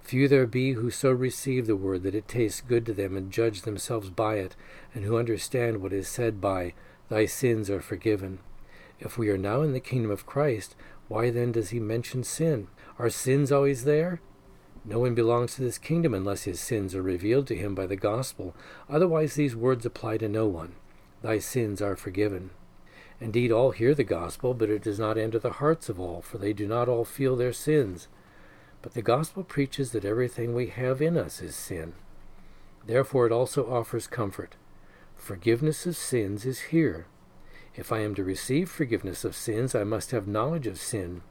Few 0.03 0.29
there 0.29 0.47
be 0.47 0.73
who 0.73 0.91
so 0.91 1.11
receive 1.11 1.67
the 1.67 1.77
word 1.77 2.03
that 2.03 2.15
it 2.15 2.29
tastes 2.29 2.61
good 2.61 2.85
to 2.87 2.93
them 2.93 3.17
and 3.17 3.31
judge 3.31 3.63
themselves 3.63 4.11
by 4.11 4.37
it, 4.37 4.57
and 4.95 5.05
who 5.05 5.17
understand 5.17 5.81
what 5.81 5.93
is 5.93 6.09
said 6.09 6.41
by, 6.41 6.75
Thy 7.09 7.27
sins 7.27 7.71
are 7.71 7.81
forgiven. 7.81 8.41
If 9.01 9.17
we 9.17 9.31
are 9.31 9.39
now 9.39 9.63
in 9.63 9.73
the 9.73 9.81
kingdom 9.81 10.11
of 10.11 10.27
Christ, 10.27 10.77
why 11.09 11.31
then 11.31 11.53
does 11.53 11.71
he 11.71 11.81
mention 11.81 12.23
sin? 12.23 12.69
Are 12.99 13.09
sins 13.09 13.51
always 13.51 13.85
there? 13.85 14.21
No 14.85 14.99
one 15.01 15.15
belongs 15.15 15.55
to 15.55 15.63
this 15.63 15.79
kingdom 15.79 16.15
unless 16.15 16.45
his 16.45 16.61
sins 16.61 16.95
are 16.95 17.03
revealed 17.03 17.47
to 17.49 17.57
him 17.57 17.75
by 17.75 17.87
the 17.87 17.97
gospel. 17.97 18.55
Otherwise, 18.89 19.35
these 19.35 19.57
words 19.57 19.87
apply 19.87 20.19
to 20.19 20.29
no 20.29 20.47
one. 20.47 20.75
Thy 21.23 21.39
sins 21.39 21.81
are 21.83 21.97
forgiven. 21.97 22.51
Indeed, 23.21 23.53
all 23.53 23.73
hear 23.73 23.95
the 23.95 24.05
gospel, 24.05 24.55
but 24.55 24.71
it 24.71 24.83
does 24.83 24.99
not 24.99 25.19
enter 25.19 25.39
the 25.39 25.53
hearts 25.53 25.89
of 25.89 25.99
all, 25.99 26.23
for 26.23 26.39
they 26.39 26.53
do 26.53 26.67
not 26.67 26.89
all 26.89 27.05
feel 27.05 27.37
their 27.37 27.53
sins. 27.53 28.09
But 28.83 28.95
the 28.95 29.03
gospel 29.03 29.45
preaches 29.45 29.93
that 29.93 30.05
everything 30.07 30.55
we 30.55 30.69
have 30.69 31.03
in 31.03 31.17
us 31.19 31.43
is 31.43 31.55
sin. 31.55 31.95
Therefore, 32.87 33.27
it 33.27 33.33
also 33.33 33.71
offers 33.71 34.07
comfort. 34.07 34.57
Forgiveness 35.17 35.85
of 35.85 35.97
sins 35.97 36.47
is 36.47 36.61
here. 36.71 37.07
If 37.81 37.93
I 37.93 38.01
am 38.01 38.15
to 38.17 38.23
receive 38.23 38.69
forgiveness 38.69 39.25
of 39.25 39.35
sins, 39.35 39.75
I 39.75 39.85
must 39.85 40.11
have 40.11 40.29
knowledge 40.29 40.67
of 40.67 40.79
sin. 40.79 41.23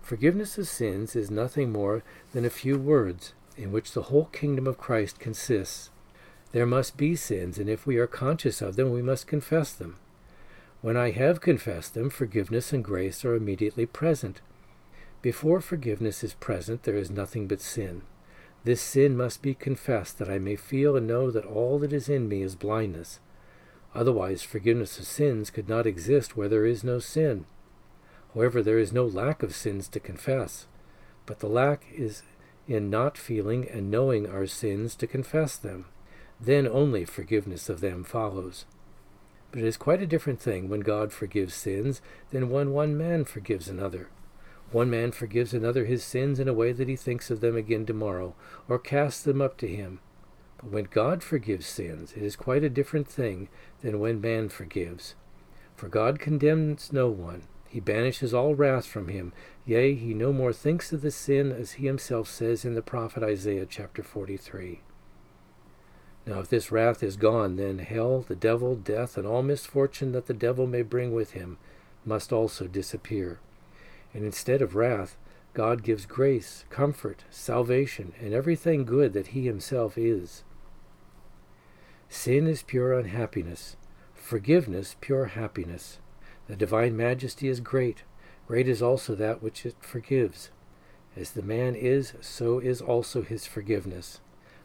Forgiveness 0.00 0.56
of 0.56 0.66
sins 0.66 1.14
is 1.14 1.30
nothing 1.30 1.70
more 1.70 2.02
than 2.32 2.46
a 2.46 2.50
few 2.50 2.78
words 2.78 3.34
in 3.54 3.70
which 3.70 3.92
the 3.92 4.04
whole 4.04 4.24
kingdom 4.24 4.66
of 4.66 4.78
Christ 4.78 5.18
consists. 5.18 5.90
There 6.52 6.64
must 6.64 6.96
be 6.96 7.14
sins, 7.14 7.58
and 7.58 7.68
if 7.68 7.86
we 7.86 7.98
are 7.98 8.06
conscious 8.06 8.62
of 8.62 8.76
them, 8.76 8.90
we 8.90 9.02
must 9.02 9.26
confess 9.26 9.74
them. 9.74 9.96
When 10.80 10.96
I 10.96 11.10
have 11.10 11.42
confessed 11.42 11.92
them, 11.92 12.08
forgiveness 12.08 12.72
and 12.72 12.82
grace 12.82 13.22
are 13.22 13.34
immediately 13.34 13.84
present. 13.84 14.40
Before 15.20 15.60
forgiveness 15.60 16.24
is 16.24 16.32
present, 16.32 16.84
there 16.84 16.96
is 16.96 17.10
nothing 17.10 17.48
but 17.48 17.60
sin. 17.60 18.00
This 18.64 18.80
sin 18.80 19.14
must 19.14 19.42
be 19.42 19.52
confessed 19.52 20.18
that 20.20 20.30
I 20.30 20.38
may 20.38 20.56
feel 20.56 20.96
and 20.96 21.06
know 21.06 21.30
that 21.30 21.44
all 21.44 21.78
that 21.80 21.92
is 21.92 22.08
in 22.08 22.30
me 22.30 22.40
is 22.40 22.54
blindness. 22.54 23.20
Otherwise, 23.94 24.42
forgiveness 24.42 24.98
of 24.98 25.06
sins 25.06 25.50
could 25.50 25.68
not 25.68 25.86
exist 25.86 26.36
where 26.36 26.48
there 26.48 26.66
is 26.66 26.82
no 26.82 26.98
sin. 26.98 27.46
However, 28.34 28.62
there 28.62 28.78
is 28.78 28.92
no 28.92 29.04
lack 29.04 29.42
of 29.42 29.54
sins 29.54 29.88
to 29.88 30.00
confess, 30.00 30.66
but 31.26 31.38
the 31.38 31.48
lack 31.48 31.84
is 31.94 32.22
in 32.66 32.90
not 32.90 33.16
feeling 33.16 33.68
and 33.68 33.90
knowing 33.90 34.28
our 34.28 34.46
sins 34.46 34.96
to 34.96 35.06
confess 35.06 35.56
them. 35.56 35.86
Then 36.40 36.66
only 36.66 37.04
forgiveness 37.04 37.68
of 37.68 37.80
them 37.80 38.02
follows. 38.02 38.64
But 39.52 39.60
it 39.60 39.66
is 39.66 39.76
quite 39.76 40.02
a 40.02 40.06
different 40.06 40.40
thing 40.40 40.68
when 40.68 40.80
God 40.80 41.12
forgives 41.12 41.54
sins 41.54 42.02
than 42.30 42.50
when 42.50 42.72
one 42.72 42.98
man 42.98 43.24
forgives 43.24 43.68
another. 43.68 44.08
One 44.72 44.90
man 44.90 45.12
forgives 45.12 45.54
another 45.54 45.84
his 45.84 46.02
sins 46.02 46.40
in 46.40 46.48
a 46.48 46.54
way 46.54 46.72
that 46.72 46.88
he 46.88 46.96
thinks 46.96 47.30
of 47.30 47.40
them 47.40 47.56
again 47.56 47.86
tomorrow, 47.86 48.34
or 48.68 48.80
casts 48.80 49.22
them 49.22 49.40
up 49.40 49.56
to 49.58 49.68
him. 49.68 50.00
But 50.58 50.70
when 50.70 50.84
God 50.84 51.22
forgives 51.22 51.66
sins, 51.66 52.12
it 52.12 52.22
is 52.22 52.36
quite 52.36 52.64
a 52.64 52.70
different 52.70 53.08
thing 53.08 53.48
than 53.82 54.00
when 54.00 54.20
man 54.20 54.48
forgives. 54.48 55.14
For 55.76 55.88
God 55.88 56.18
condemns 56.18 56.92
no 56.92 57.08
one. 57.08 57.42
He 57.68 57.80
banishes 57.80 58.32
all 58.32 58.54
wrath 58.54 58.86
from 58.86 59.08
him. 59.08 59.32
Yea, 59.66 59.94
he 59.94 60.14
no 60.14 60.32
more 60.32 60.52
thinks 60.52 60.92
of 60.92 61.02
the 61.02 61.10
sin, 61.10 61.50
as 61.50 61.72
he 61.72 61.86
himself 61.86 62.28
says 62.28 62.64
in 62.64 62.74
the 62.74 62.82
prophet 62.82 63.22
Isaiah 63.22 63.66
chapter 63.66 64.02
43. 64.02 64.80
Now, 66.26 66.40
if 66.40 66.48
this 66.48 66.72
wrath 66.72 67.02
is 67.02 67.16
gone, 67.16 67.56
then 67.56 67.80
hell, 67.80 68.20
the 68.20 68.36
devil, 68.36 68.76
death, 68.76 69.18
and 69.18 69.26
all 69.26 69.42
misfortune 69.42 70.12
that 70.12 70.26
the 70.26 70.34
devil 70.34 70.66
may 70.66 70.82
bring 70.82 71.12
with 71.12 71.32
him 71.32 71.58
must 72.04 72.32
also 72.32 72.66
disappear. 72.66 73.40
And 74.14 74.24
instead 74.24 74.62
of 74.62 74.74
wrath, 74.74 75.16
God 75.54 75.82
gives 75.84 76.04
grace, 76.04 76.64
comfort, 76.68 77.24
salvation, 77.30 78.12
and 78.20 78.34
everything 78.34 78.84
good 78.84 79.12
that 79.12 79.28
He 79.28 79.46
Himself 79.46 79.96
is. 79.96 80.42
Sin 82.08 82.46
is 82.46 82.62
pure 82.62 82.92
unhappiness, 82.92 83.76
forgiveness 84.14 84.96
pure 85.00 85.26
happiness. 85.26 85.98
The 86.48 86.56
divine 86.56 86.96
majesty 86.96 87.48
is 87.48 87.60
great, 87.60 88.02
great 88.46 88.68
is 88.68 88.82
also 88.82 89.14
that 89.14 89.42
which 89.42 89.64
it 89.64 89.76
forgives. 89.80 90.50
As 91.16 91.30
the 91.30 91.42
man 91.42 91.74
is, 91.74 92.14
so 92.20 92.58
is 92.58 92.80
also 92.80 93.22
his 93.22 93.46
forgiveness. 93.46 94.20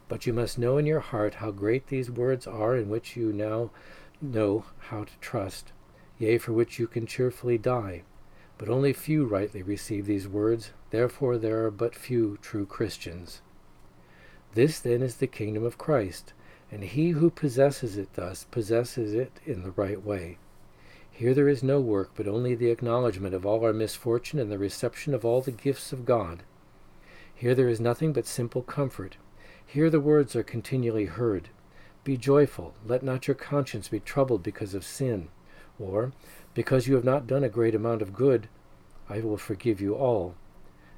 But 0.08 0.26
you 0.26 0.32
must 0.32 0.58
know 0.58 0.78
in 0.78 0.86
your 0.86 1.00
heart 1.00 1.34
how 1.34 1.52
great 1.52 1.86
these 1.86 2.10
words 2.10 2.46
are 2.46 2.76
in 2.76 2.88
which 2.88 3.16
you 3.16 3.32
now 3.32 3.70
know 4.20 4.64
how 4.88 5.04
to 5.04 5.12
trust, 5.20 5.72
yea, 6.18 6.38
for 6.38 6.52
which 6.52 6.78
you 6.78 6.88
can 6.88 7.06
cheerfully 7.06 7.56
die. 7.56 8.02
But 8.60 8.68
only 8.68 8.92
few 8.92 9.24
rightly 9.24 9.62
receive 9.62 10.04
these 10.04 10.28
words, 10.28 10.72
therefore 10.90 11.38
there 11.38 11.64
are 11.64 11.70
but 11.70 11.94
few 11.94 12.36
true 12.42 12.66
Christians. 12.66 13.40
This 14.52 14.80
then 14.80 15.00
is 15.00 15.16
the 15.16 15.26
kingdom 15.26 15.64
of 15.64 15.78
Christ, 15.78 16.34
and 16.70 16.84
he 16.84 17.12
who 17.12 17.30
possesses 17.30 17.96
it 17.96 18.12
thus 18.12 18.44
possesses 18.50 19.14
it 19.14 19.40
in 19.46 19.62
the 19.62 19.70
right 19.70 20.04
way. 20.04 20.36
Here 21.10 21.32
there 21.32 21.48
is 21.48 21.62
no 21.62 21.80
work, 21.80 22.10
but 22.14 22.28
only 22.28 22.54
the 22.54 22.68
acknowledgement 22.68 23.34
of 23.34 23.46
all 23.46 23.64
our 23.64 23.72
misfortune 23.72 24.38
and 24.38 24.52
the 24.52 24.58
reception 24.58 25.14
of 25.14 25.24
all 25.24 25.40
the 25.40 25.52
gifts 25.52 25.90
of 25.90 26.04
God. 26.04 26.42
Here 27.34 27.54
there 27.54 27.70
is 27.70 27.80
nothing 27.80 28.12
but 28.12 28.26
simple 28.26 28.60
comfort. 28.60 29.16
Here 29.66 29.88
the 29.88 30.00
words 30.00 30.36
are 30.36 30.42
continually 30.42 31.06
heard. 31.06 31.48
Be 32.04 32.18
joyful, 32.18 32.74
let 32.84 33.02
not 33.02 33.26
your 33.26 33.36
conscience 33.36 33.88
be 33.88 34.00
troubled 34.00 34.42
because 34.42 34.74
of 34.74 34.84
sin. 34.84 35.28
Or, 35.78 36.12
because 36.54 36.86
you 36.86 36.94
have 36.94 37.04
not 37.04 37.26
done 37.26 37.44
a 37.44 37.48
great 37.48 37.74
amount 37.74 38.02
of 38.02 38.12
good, 38.12 38.48
I 39.08 39.20
will 39.20 39.36
forgive 39.36 39.80
you 39.80 39.94
all. 39.94 40.34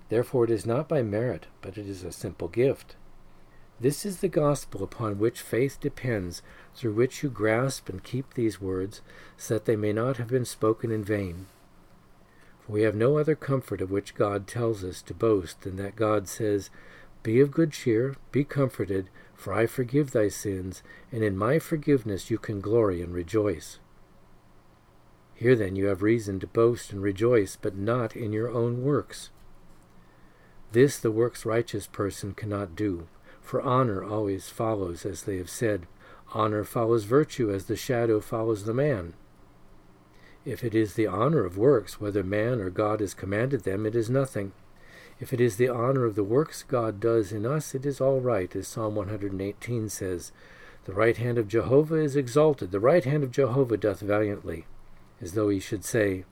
Therefore 0.09 0.45
it 0.45 0.51
is 0.51 0.67
not 0.67 0.89
by 0.89 1.03
merit, 1.03 1.47
but 1.61 1.79
it 1.79 1.87
is 1.87 2.05
a 2.05 2.13
simple 2.13 2.49
gift. 2.49 2.97
This 3.81 4.07
is 4.07 4.19
the 4.19 4.29
gospel 4.29 4.83
upon 4.83 5.19
which 5.19 5.41
faith 5.41 5.81
depends, 5.81 6.43
through 6.75 6.93
which 6.93 7.23
you 7.23 7.31
grasp 7.31 7.89
and 7.89 8.05
keep 8.05 8.35
these 8.35 8.61
words, 8.61 9.01
so 9.37 9.55
that 9.55 9.65
they 9.65 9.77
may 9.77 9.93
not 9.93 10.19
have 10.19 10.29
been 10.29 10.45
spoken 10.45 10.93
in 10.93 11.03
vain. 11.03 11.47
For 12.61 12.73
we 12.73 12.83
have 12.83 12.95
no 12.95 13.19
other 13.19 13.35
comfort 13.35 13.81
of 13.81 13.91
which 13.91 14.15
God 14.15 14.47
tells 14.47 14.85
us 14.85 15.03
to 15.03 15.15
boast 15.15 15.63
than 15.63 15.77
that 15.77 15.97
God 15.97 16.29
says, 16.29 16.71
Be 17.23 17.41
of 17.41 17.51
good 17.51 17.73
cheer, 17.73 18.15
be 18.31 18.45
comforted, 18.45 19.09
for 19.35 19.53
I 19.53 19.67
forgive 19.67 20.13
thy 20.13 20.29
sins, 20.29 20.85
and 21.11 21.25
in 21.25 21.37
my 21.37 21.59
forgiveness 21.59 22.31
you 22.31 22.39
can 22.39 22.61
glory 22.61 23.03
and 23.03 23.13
rejoice. 23.13 23.79
Here 25.35 25.57
then 25.57 25.77
you 25.77 25.87
have 25.87 26.03
reason 26.03 26.39
to 26.41 26.47
boast 26.47 26.93
and 26.93 27.03
rejoice, 27.03 27.57
but 27.61 27.77
not 27.77 28.15
in 28.15 28.33
your 28.33 28.51
own 28.51 28.83
works. 28.83 29.31
This 30.73 30.99
the 30.99 31.11
works 31.11 31.45
righteous 31.45 31.87
person 31.87 32.33
cannot 32.33 32.77
do, 32.77 33.09
for 33.41 33.61
honor 33.61 34.03
always 34.03 34.49
follows, 34.49 35.05
as 35.05 35.25
they 35.25 35.37
have 35.39 35.51
said, 35.51 35.87
honor 36.33 36.65
follows 36.65 37.05
virtue 37.05 37.53
as 37.53 37.67
the 37.67 37.77
shadow 37.77 38.21
follows 38.21 38.65
the 38.65 38.73
man. 38.73 39.15
If 40.45 40.65
it 40.65 40.75
is 40.75 40.95
the 40.95 41.07
honor 41.07 41.45
of 41.45 41.59
works, 41.59 42.01
whether 42.01 42.25
man 42.25 42.61
or 42.61 42.71
God 42.71 43.01
has 43.01 43.15
commanded 43.15 43.65
them, 43.65 43.85
it 43.85 43.95
is 43.95 44.09
nothing. 44.09 44.53
If 45.21 45.33
it 45.33 45.41
is 45.41 45.57
the 45.57 45.69
honor 45.69 46.05
of 46.05 46.15
the 46.15 46.25
works 46.25 46.63
God 46.63 47.01
does 47.01 47.33
in 47.33 47.45
us, 47.47 47.75
it 47.75 47.85
is 47.85 48.01
all 48.01 48.21
right, 48.21 48.55
as 48.57 48.67
Psalm 48.67 48.95
118 48.97 49.89
says. 49.89 50.33
The 50.85 50.95
right 50.95 51.17
hand 51.17 51.39
of 51.39 51.47
Jehovah 51.47 51.97
is 51.97 52.17
exalted, 52.17 52.73
the 52.73 52.81
right 52.81 53.05
hand 53.05 53.23
of 53.23 53.31
Jehovah 53.31 53.77
doth 53.77 54.01
valiantly 54.01 54.67
as 55.23 55.33
though 55.33 55.49
he 55.49 55.61
should 55.61 55.85
say, 55.85 56.25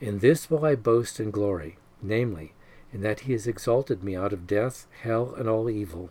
In 0.00 0.20
this 0.20 0.48
will 0.48 0.64
I 0.64 0.76
boast 0.76 1.18
and 1.18 1.32
glory, 1.32 1.76
namely, 2.00 2.54
in 2.92 3.02
that 3.02 3.20
he 3.20 3.32
has 3.32 3.46
exalted 3.46 4.02
me 4.02 4.16
out 4.16 4.32
of 4.32 4.46
death, 4.46 4.86
hell, 5.02 5.34
and 5.34 5.48
all 5.48 5.68
evil. 5.68 6.10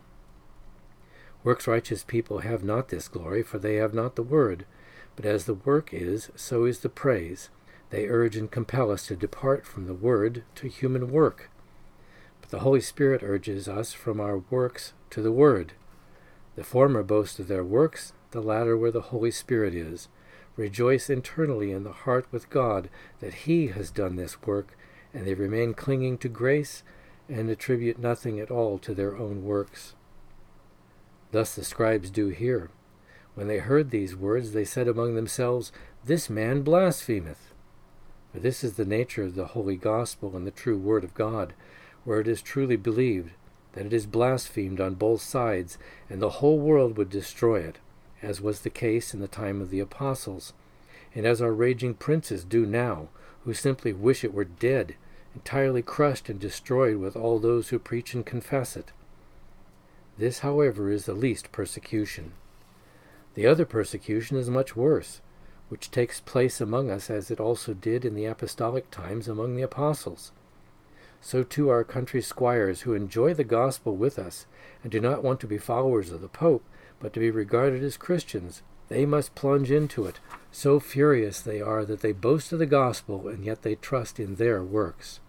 Works 1.44 1.66
righteous 1.66 2.04
people 2.04 2.40
have 2.40 2.64
not 2.64 2.90
this 2.90 3.08
glory, 3.08 3.42
for 3.42 3.58
they 3.58 3.76
have 3.76 3.94
not 3.94 4.16
the 4.16 4.24
word. 4.24 4.66
But 5.16 5.26
as 5.26 5.46
the 5.46 5.54
work 5.54 5.94
is, 5.94 6.30
so 6.36 6.66
is 6.66 6.80
the 6.80 6.90
praise. 6.90 7.50
They 7.90 8.08
urge 8.08 8.36
and 8.36 8.52
compel 8.52 8.92
us 8.92 9.08
to 9.08 9.16
depart 9.16 9.66
from 9.66 9.88
the 9.88 9.94
word 9.94 10.44
to 10.56 10.68
human 10.68 11.10
work. 11.10 11.50
But 12.42 12.50
the 12.50 12.60
Holy 12.60 12.82
Spirit 12.82 13.24
urges 13.24 13.68
us 13.68 13.94
from 13.94 14.20
our 14.20 14.40
works 14.50 14.94
to 15.12 15.22
the 15.22 15.32
word. 15.32 15.74
The 16.56 16.64
former 16.64 17.02
boast 17.02 17.40
of 17.40 17.48
their 17.48 17.64
works, 17.64 18.14
the 18.32 18.42
latter 18.42 18.76
where 18.76 18.92
the 18.92 19.02
Holy 19.02 19.32
Spirit 19.32 19.74
is. 19.74 20.10
Rejoice 20.58 21.08
internally 21.08 21.72
in 21.72 21.84
the 21.84 21.92
heart 21.92 22.26
with 22.32 22.50
God 22.50 22.90
that 23.20 23.46
He 23.46 23.68
has 23.68 23.92
done 23.92 24.16
this 24.16 24.42
work, 24.42 24.76
and 25.14 25.26
they 25.26 25.36
remain 25.36 25.76
clinging 25.76 26.18
to 26.18 26.30
grace 26.30 26.82
and 27.30 27.48
attribute 27.50 28.00
nothing 28.00 28.40
at 28.40 28.50
all 28.50 28.80
to 28.80 28.96
their 28.96 29.16
own 29.16 29.44
works. 29.44 29.94
Thus 31.32 31.54
the 31.54 31.64
scribes 31.64 32.10
do 32.10 32.30
here. 32.30 32.72
When 33.36 33.48
they 33.48 33.60
heard 33.60 33.92
these 33.92 34.16
words, 34.16 34.54
they 34.54 34.66
said 34.66 34.88
among 34.88 35.14
themselves, 35.14 35.72
This 36.04 36.28
man 36.28 36.64
blasphemeth. 36.64 37.54
For 38.34 38.40
this 38.40 38.64
is 38.64 38.74
the 38.74 38.86
nature 38.86 39.24
of 39.24 39.36
the 39.36 39.48
holy 39.48 39.76
gospel 39.76 40.36
and 40.36 40.48
the 40.48 40.52
true 40.52 40.78
word 40.78 41.04
of 41.04 41.14
God, 41.14 41.54
where 42.04 42.20
it 42.20 42.28
is 42.28 42.42
truly 42.42 42.78
believed, 42.78 43.32
that 43.74 43.86
it 43.86 43.94
is 43.94 44.08
blasphemed 44.08 44.82
on 44.82 44.96
both 44.96 45.22
sides, 45.22 45.78
and 46.10 46.20
the 46.20 46.42
whole 46.42 46.58
world 46.58 46.98
would 46.98 47.12
destroy 47.12 47.60
it 47.60 47.78
as 48.22 48.42
was 48.42 48.62
the 48.62 48.70
case 48.70 49.14
in 49.14 49.20
the 49.20 49.28
time 49.28 49.62
of 49.62 49.70
the 49.70 49.80
apostles, 49.80 50.54
and 51.14 51.26
as 51.26 51.42
our 51.42 51.54
raging 51.54 51.94
princes 51.94 52.44
do 52.44 52.66
now, 52.66 53.10
who 53.44 53.54
simply 53.54 53.94
wish 53.94 54.24
it 54.24 54.34
were 54.34 54.46
dead 54.46 54.96
entirely 55.38 55.84
crushed 55.84 56.30
and 56.30 56.40
destroyed 56.40 56.98
with 56.98 57.16
all 57.16 57.38
those 57.38 57.70
who 57.70 57.78
preach 57.78 58.16
and 58.16 58.26
confess 58.26 58.76
it. 58.76 58.92
This, 60.18 60.40
however, 60.40 60.90
is 60.90 61.06
the 61.06 61.14
least 61.14 61.52
persecution. 61.52 62.32
The 63.36 63.46
other 63.46 63.64
persecution 63.66 64.36
is 64.36 64.50
much 64.50 64.76
worse, 64.76 65.22
which 65.70 65.92
takes 65.92 66.20
place 66.20 66.60
among 66.60 66.90
us 66.90 67.12
as 67.12 67.30
it 67.30 67.40
also 67.40 67.76
did 67.76 68.04
in 68.04 68.16
the 68.16 68.26
apostolic 68.26 68.90
times 68.90 69.28
among 69.28 69.56
the 69.56 69.62
apostles. 69.62 70.32
So 71.22 71.44
too 71.44 71.70
our 71.70 71.84
country 71.84 72.22
squires 72.24 72.82
who 72.82 72.96
enjoy 72.96 73.36
the 73.36 73.44
gospel 73.44 73.96
with 73.96 74.18
us 74.18 74.48
and 74.82 74.92
do 74.92 75.00
not 75.00 75.24
want 75.24 75.40
to 75.42 75.48
be 75.48 75.60
followers 75.60 76.12
of 76.12 76.22
the 76.22 76.28
Pope, 76.28 76.64
but 77.00 77.14
to 77.14 77.20
be 77.20 77.30
regarded 77.30 77.84
as 77.84 77.98
Christians, 77.98 78.62
they 78.90 79.06
must 79.06 79.36
plunge 79.36 79.72
into 79.72 80.06
it. 80.06 80.20
So 80.52 80.80
furious 80.80 81.42
they 81.42 81.62
are 81.62 81.86
that 81.86 82.02
they 82.02 82.14
boast 82.14 82.52
of 82.52 82.60
the 82.60 82.66
gospel, 82.66 83.28
and 83.28 83.44
yet 83.44 83.62
they 83.62 83.76
trust 83.76 84.20
in 84.20 84.36
their 84.36 84.64
works. 84.64 85.20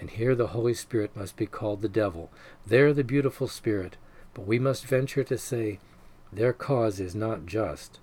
And 0.00 0.10
here 0.10 0.34
the 0.34 0.48
Holy 0.48 0.74
Spirit 0.74 1.16
must 1.16 1.36
be 1.36 1.46
called 1.46 1.82
the 1.82 1.88
devil, 1.88 2.30
there 2.66 2.92
the 2.92 3.04
beautiful 3.04 3.48
Spirit, 3.48 3.96
but 4.34 4.46
we 4.46 4.58
must 4.58 4.86
venture 4.86 5.24
to 5.24 5.38
say, 5.38 5.78
their 6.34 6.52
cause 6.52 6.98
is 6.98 7.14
not 7.14 7.46
just. 7.46 8.00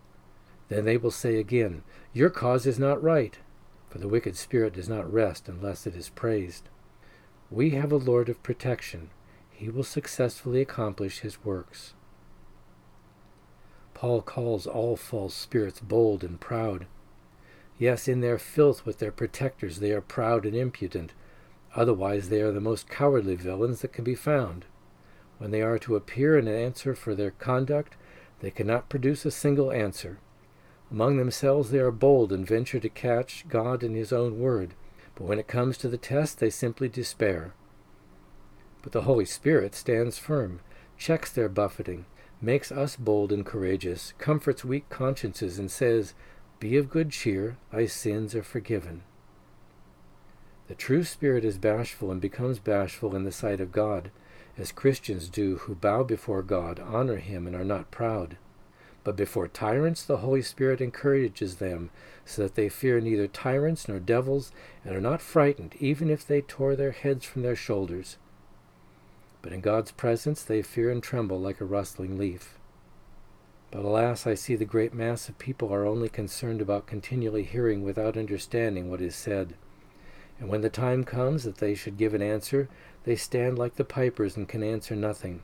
Then 0.69 0.85
they 0.85 0.95
will 0.95 1.11
say 1.11 1.35
again, 1.38 1.83
Your 2.13 2.29
cause 2.29 2.65
is 2.65 2.79
not 2.79 3.03
right, 3.03 3.38
for 3.89 3.97
the 3.97 4.07
wicked 4.07 4.38
spirit 4.38 4.73
does 4.73 4.88
not 4.88 5.11
rest 5.11 5.50
unless 5.50 5.85
it 5.85 5.95
is 5.95 6.07
praised. 6.07 6.69
We 7.50 7.71
have 7.71 7.91
a 7.91 7.97
Lord 7.97 8.29
of 8.29 8.41
protection. 8.41 9.09
He 9.51 9.67
will 9.67 9.83
successfully 9.83 10.61
accomplish 10.61 11.19
his 11.19 11.43
works. 11.43 11.93
Paul 14.01 14.24
calls 14.24 14.66
all 14.66 14.96
false 14.96 15.35
spirits 15.35 15.79
bold 15.79 16.24
and 16.24 16.42
proud. 16.42 16.87
Yes, 17.77 18.07
in 18.07 18.22
their 18.22 18.40
filth 18.40 18.83
with 18.83 18.98
their 18.98 19.11
protectors 19.11 19.77
they 19.77 19.92
are 19.92 20.01
proud 20.01 20.44
and 20.44 20.55
impudent. 20.55 21.14
Otherwise 21.75 22.29
they 22.29 22.42
are 22.42 22.51
the 22.51 22.59
most 22.59 22.90
cowardly 22.90 23.35
villains 23.35 23.81
that 23.81 23.94
can 23.94 24.03
be 24.03 24.16
found. 24.16 24.66
When 25.37 25.51
they 25.51 25.61
are 25.61 25.77
to 25.77 25.96
appear 25.96 26.35
and 26.35 26.50
answer 26.50 26.96
for 26.96 27.14
their 27.14 27.29
conduct, 27.29 27.96
they 28.40 28.50
cannot 28.50 28.90
produce 28.90 29.24
a 29.24 29.29
single 29.29 29.72
answer. 29.72 30.18
Among 30.90 31.18
themselves 31.18 31.70
they 31.70 31.77
are 31.77 31.92
bold 31.92 32.31
and 32.31 32.48
venture 32.48 32.79
to 32.79 32.90
catch 32.90 33.48
God 33.48 33.83
in 33.83 33.94
his 33.94 34.11
own 34.11 34.40
word, 34.40 34.74
but 35.14 35.25
when 35.25 35.37
it 35.37 35.48
comes 35.48 35.77
to 35.77 35.87
the 35.87 36.00
test 36.00 36.40
they 36.40 36.50
simply 36.50 36.90
despair. 36.90 37.53
But 38.81 38.94
the 38.94 39.03
Holy 39.03 39.25
Spirit 39.25 39.75
stands 39.75 40.18
firm, 40.18 40.61
checks 40.98 41.31
their 41.31 41.50
buffeting, 41.50 42.07
makes 42.41 42.71
us 42.71 42.95
bold 42.95 43.31
and 43.31 43.45
courageous, 43.45 44.13
comforts 44.17 44.65
weak 44.65 44.89
consciences, 44.89 45.59
and 45.59 45.69
says, 45.69 46.15
Be 46.59 46.75
of 46.75 46.89
good 46.89 47.11
cheer, 47.11 47.57
thy 47.71 47.85
sins 47.85 48.33
are 48.33 48.43
forgiven. 48.43 49.03
The 50.67 50.75
true 50.75 51.03
spirit 51.03 51.45
is 51.45 51.57
bashful 51.57 52.11
and 52.11 52.19
becomes 52.19 52.57
bashful 52.57 53.15
in 53.15 53.23
the 53.23 53.31
sight 53.31 53.61
of 53.61 53.71
God, 53.71 54.09
as 54.57 54.71
Christians 54.71 55.29
do 55.29 55.57
who 55.57 55.75
bow 55.75 56.03
before 56.03 56.41
God, 56.41 56.79
honor 56.79 57.17
him, 57.17 57.45
and 57.45 57.55
are 57.55 57.63
not 57.63 57.91
proud. 57.91 58.37
But 59.03 59.15
before 59.15 59.47
tyrants 59.47 60.03
the 60.03 60.17
Holy 60.17 60.41
Spirit 60.41 60.81
encourages 60.81 61.55
them, 61.55 61.89
so 62.25 62.43
that 62.43 62.55
they 62.55 62.69
fear 62.69 62.99
neither 62.99 63.27
tyrants 63.27 63.87
nor 63.87 63.99
devils, 63.99 64.51
and 64.83 64.95
are 64.95 65.01
not 65.01 65.21
frightened, 65.21 65.75
even 65.79 66.09
if 66.09 66.25
they 66.25 66.41
tore 66.41 66.75
their 66.75 66.91
heads 66.91 67.25
from 67.25 67.41
their 67.41 67.55
shoulders 67.55 68.17
but 69.41 69.53
in 69.53 69.61
God's 69.61 69.91
presence 69.91 70.43
they 70.43 70.61
fear 70.61 70.91
and 70.91 71.01
tremble 71.01 71.39
like 71.39 71.61
a 71.61 71.65
rustling 71.65 72.17
leaf. 72.17 72.57
But 73.71 73.85
alas, 73.85 74.27
I 74.27 74.33
see 74.33 74.55
the 74.55 74.65
great 74.65 74.93
mass 74.93 75.29
of 75.29 75.37
people 75.37 75.73
are 75.73 75.85
only 75.85 76.09
concerned 76.09 76.61
about 76.61 76.87
continually 76.87 77.43
hearing 77.43 77.83
without 77.83 78.17
understanding 78.17 78.89
what 78.89 79.01
is 79.01 79.15
said. 79.15 79.55
And 80.39 80.49
when 80.49 80.61
the 80.61 80.69
time 80.69 81.03
comes 81.03 81.43
that 81.43 81.57
they 81.57 81.73
should 81.73 81.97
give 81.97 82.13
an 82.13 82.21
answer, 82.21 82.67
they 83.03 83.15
stand 83.15 83.57
like 83.57 83.75
the 83.75 83.85
pipers 83.85 84.35
and 84.35 84.47
can 84.47 84.61
answer 84.61 84.95
nothing. 84.95 85.41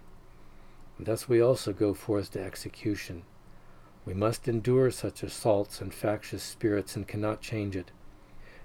And 0.97 1.07
thus 1.07 1.29
we 1.29 1.41
also 1.41 1.71
go 1.71 1.93
forth 1.93 2.31
to 2.31 2.43
execution. 2.43 3.23
We 4.05 4.13
must 4.13 4.47
endure 4.47 4.91
such 4.91 5.23
assaults 5.23 5.79
and 5.81 5.93
factious 5.93 6.43
spirits 6.43 6.95
and 6.95 7.07
cannot 7.07 7.41
change 7.41 7.75
it. 7.75 7.91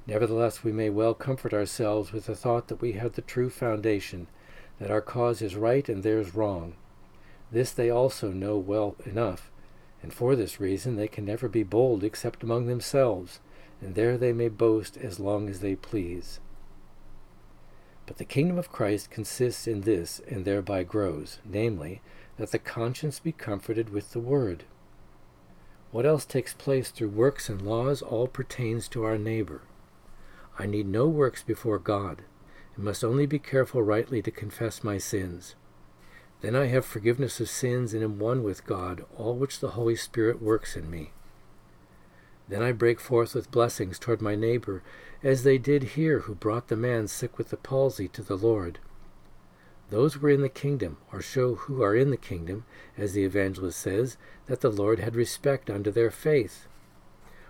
Nevertheless, 0.06 0.64
we 0.64 0.72
may 0.72 0.90
well 0.90 1.14
comfort 1.14 1.54
ourselves 1.54 2.12
with 2.12 2.26
the 2.26 2.34
thought 2.34 2.68
that 2.68 2.80
we 2.80 2.92
have 2.92 3.12
the 3.12 3.22
true 3.22 3.50
foundation, 3.50 4.26
that 4.82 4.90
our 4.90 5.00
cause 5.00 5.40
is 5.40 5.54
right 5.54 5.88
and 5.88 6.02
theirs 6.02 6.34
wrong. 6.34 6.74
This 7.52 7.70
they 7.70 7.88
also 7.88 8.32
know 8.32 8.58
well 8.58 8.96
enough, 9.06 9.48
and 10.02 10.12
for 10.12 10.34
this 10.34 10.58
reason 10.58 10.96
they 10.96 11.06
can 11.06 11.24
never 11.24 11.48
be 11.48 11.62
bold 11.62 12.02
except 12.02 12.42
among 12.42 12.66
themselves, 12.66 13.38
and 13.80 13.94
there 13.94 14.18
they 14.18 14.32
may 14.32 14.48
boast 14.48 14.96
as 14.96 15.20
long 15.20 15.48
as 15.48 15.60
they 15.60 15.76
please. 15.76 16.40
But 18.06 18.18
the 18.18 18.24
kingdom 18.24 18.58
of 18.58 18.72
Christ 18.72 19.08
consists 19.08 19.68
in 19.68 19.82
this, 19.82 20.20
and 20.26 20.44
thereby 20.44 20.82
grows, 20.82 21.38
namely, 21.44 22.02
that 22.36 22.50
the 22.50 22.58
conscience 22.58 23.20
be 23.20 23.30
comforted 23.30 23.90
with 23.90 24.10
the 24.10 24.18
word. 24.18 24.64
What 25.92 26.06
else 26.06 26.24
takes 26.24 26.54
place 26.54 26.90
through 26.90 27.10
works 27.10 27.48
and 27.48 27.62
laws 27.62 28.02
all 28.02 28.26
pertains 28.26 28.88
to 28.88 29.04
our 29.04 29.16
neighbor. 29.16 29.62
I 30.58 30.66
need 30.66 30.88
no 30.88 31.06
works 31.06 31.44
before 31.44 31.78
God 31.78 32.22
and 32.76 32.84
must 32.84 33.04
only 33.04 33.26
be 33.26 33.38
careful 33.38 33.82
rightly 33.82 34.22
to 34.22 34.30
confess 34.30 34.84
my 34.84 34.98
sins. 34.98 35.54
Then 36.40 36.56
I 36.56 36.66
have 36.66 36.84
forgiveness 36.84 37.38
of 37.40 37.48
sins 37.48 37.94
and 37.94 38.02
am 38.02 38.18
one 38.18 38.42
with 38.42 38.66
God, 38.66 39.04
all 39.16 39.34
which 39.34 39.60
the 39.60 39.70
Holy 39.70 39.96
Spirit 39.96 40.42
works 40.42 40.76
in 40.76 40.90
me. 40.90 41.12
Then 42.48 42.62
I 42.62 42.72
break 42.72 42.98
forth 42.98 43.34
with 43.34 43.50
blessings 43.50 43.98
toward 43.98 44.20
my 44.20 44.34
neighbor, 44.34 44.82
as 45.22 45.44
they 45.44 45.56
did 45.56 45.94
here 45.94 46.20
who 46.20 46.34
brought 46.34 46.68
the 46.68 46.76
man 46.76 47.06
sick 47.06 47.38
with 47.38 47.50
the 47.50 47.56
palsy 47.56 48.08
to 48.08 48.22
the 48.22 48.36
Lord. 48.36 48.78
Those 49.90 50.18
were 50.18 50.30
in 50.30 50.40
the 50.40 50.48
kingdom, 50.48 50.96
or 51.12 51.22
show 51.22 51.54
who 51.54 51.82
are 51.82 51.94
in 51.94 52.10
the 52.10 52.16
kingdom, 52.16 52.64
as 52.98 53.12
the 53.12 53.24
evangelist 53.24 53.78
says, 53.78 54.16
that 54.46 54.62
the 54.62 54.70
Lord 54.70 54.98
had 54.98 55.14
respect 55.14 55.70
unto 55.70 55.90
their 55.90 56.10
faith. 56.10 56.66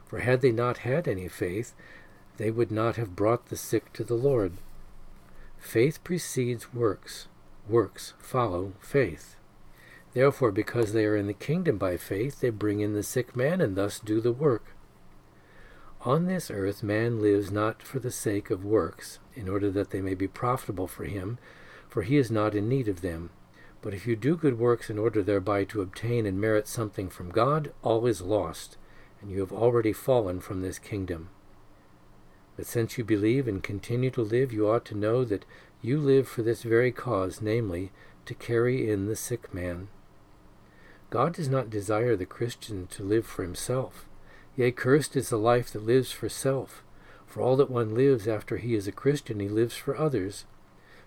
For 0.06 0.18
had 0.18 0.40
they 0.42 0.52
not 0.52 0.78
had 0.78 1.08
any 1.08 1.28
faith, 1.28 1.72
they 2.36 2.50
would 2.50 2.70
not 2.70 2.96
have 2.96 3.16
brought 3.16 3.46
the 3.46 3.56
sick 3.56 3.92
to 3.94 4.04
the 4.04 4.16
Lord. 4.16 4.52
Faith 5.72 6.04
precedes 6.04 6.74
works, 6.74 7.28
works 7.66 8.12
follow 8.18 8.74
faith. 8.78 9.36
Therefore, 10.12 10.52
because 10.52 10.92
they 10.92 11.06
are 11.06 11.16
in 11.16 11.26
the 11.26 11.32
kingdom 11.32 11.78
by 11.78 11.96
faith, 11.96 12.40
they 12.40 12.50
bring 12.50 12.80
in 12.80 12.92
the 12.92 13.02
sick 13.02 13.34
man 13.34 13.62
and 13.62 13.74
thus 13.74 13.98
do 13.98 14.20
the 14.20 14.32
work. 14.32 14.76
On 16.02 16.26
this 16.26 16.50
earth, 16.50 16.82
man 16.82 17.22
lives 17.22 17.50
not 17.50 17.82
for 17.82 18.00
the 18.00 18.10
sake 18.10 18.50
of 18.50 18.66
works, 18.66 19.18
in 19.34 19.48
order 19.48 19.70
that 19.70 19.92
they 19.92 20.02
may 20.02 20.12
be 20.12 20.28
profitable 20.28 20.86
for 20.86 21.04
him, 21.04 21.38
for 21.88 22.02
he 22.02 22.18
is 22.18 22.30
not 22.30 22.54
in 22.54 22.68
need 22.68 22.86
of 22.86 23.00
them. 23.00 23.30
But 23.80 23.94
if 23.94 24.06
you 24.06 24.14
do 24.14 24.36
good 24.36 24.58
works 24.58 24.90
in 24.90 24.98
order 24.98 25.22
thereby 25.22 25.64
to 25.64 25.80
obtain 25.80 26.26
and 26.26 26.38
merit 26.38 26.68
something 26.68 27.08
from 27.08 27.30
God, 27.30 27.72
all 27.80 28.04
is 28.06 28.20
lost, 28.20 28.76
and 29.22 29.30
you 29.30 29.40
have 29.40 29.54
already 29.54 29.94
fallen 29.94 30.40
from 30.40 30.60
this 30.60 30.78
kingdom. 30.78 31.30
But 32.56 32.66
since 32.66 32.98
you 32.98 33.04
believe 33.04 33.48
and 33.48 33.62
continue 33.62 34.10
to 34.10 34.22
live, 34.22 34.52
you 34.52 34.68
ought 34.68 34.84
to 34.86 34.94
know 34.94 35.24
that 35.24 35.44
you 35.80 35.98
live 35.98 36.28
for 36.28 36.42
this 36.42 36.62
very 36.62 36.92
cause, 36.92 37.40
namely, 37.40 37.90
to 38.26 38.34
carry 38.34 38.90
in 38.90 39.06
the 39.06 39.16
sick 39.16 39.52
man. 39.52 39.88
God 41.10 41.34
does 41.34 41.48
not 41.48 41.70
desire 41.70 42.16
the 42.16 42.26
Christian 42.26 42.86
to 42.88 43.02
live 43.02 43.26
for 43.26 43.42
himself. 43.42 44.06
Yea, 44.56 44.70
cursed 44.70 45.16
is 45.16 45.30
the 45.30 45.38
life 45.38 45.70
that 45.70 45.84
lives 45.84 46.12
for 46.12 46.28
self. 46.28 46.82
For 47.26 47.40
all 47.40 47.56
that 47.56 47.70
one 47.70 47.94
lives 47.94 48.28
after 48.28 48.58
he 48.58 48.74
is 48.74 48.86
a 48.86 48.92
Christian, 48.92 49.40
he 49.40 49.48
lives 49.48 49.74
for 49.74 49.96
others. 49.96 50.44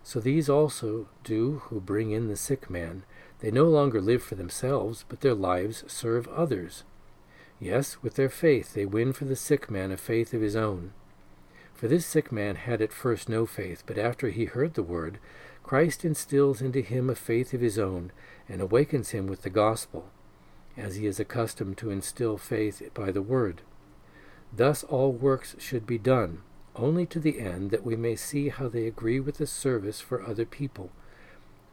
So 0.03 0.19
these 0.19 0.49
also 0.49 1.07
do 1.23 1.63
who 1.65 1.79
bring 1.79 2.11
in 2.11 2.27
the 2.27 2.35
sick 2.35 2.69
man. 2.69 3.03
They 3.39 3.51
no 3.51 3.65
longer 3.65 4.01
live 4.01 4.23
for 4.23 4.35
themselves, 4.35 5.05
but 5.07 5.21
their 5.21 5.33
lives 5.33 5.83
serve 5.87 6.27
others. 6.27 6.83
Yes, 7.59 8.01
with 8.01 8.15
their 8.15 8.29
faith 8.29 8.73
they 8.73 8.85
win 8.85 9.13
for 9.13 9.25
the 9.25 9.35
sick 9.35 9.69
man 9.69 9.91
a 9.91 9.97
faith 9.97 10.33
of 10.33 10.41
his 10.41 10.55
own. 10.55 10.93
For 11.75 11.89
this 11.89 12.05
sick 12.05 12.31
man 12.31 12.55
had 12.55 12.81
at 12.81 12.93
first 12.93 13.27
no 13.27 13.45
faith, 13.45 13.83
but 13.85 13.97
after 13.97 14.29
he 14.29 14.45
heard 14.45 14.75
the 14.75 14.83
word, 14.83 15.19
Christ 15.61 16.05
instills 16.05 16.61
into 16.61 16.79
him 16.79 17.09
a 17.09 17.15
faith 17.15 17.53
of 17.53 17.59
his 17.59 17.77
own, 17.77 18.13
and 18.47 18.61
awakens 18.61 19.09
him 19.09 19.27
with 19.27 19.41
the 19.41 19.49
gospel, 19.49 20.09
as 20.77 20.95
he 20.95 21.05
is 21.05 21.19
accustomed 21.19 21.77
to 21.77 21.89
instill 21.89 22.37
faith 22.37 22.81
by 22.93 23.11
the 23.11 23.21
word. 23.21 23.61
Thus 24.53 24.85
all 24.85 25.11
works 25.11 25.57
should 25.59 25.85
be 25.85 25.97
done, 25.97 26.43
only 26.77 27.05
to 27.07 27.19
the 27.19 27.41
end 27.41 27.71
that 27.71 27.85
we 27.85 27.97
may 27.97 28.15
see 28.15 28.49
how 28.49 28.69
they 28.69 28.87
agree 28.87 29.19
with 29.19 29.37
the 29.37 29.47
service 29.47 29.99
for 29.99 30.25
other 30.25 30.45
people, 30.45 30.91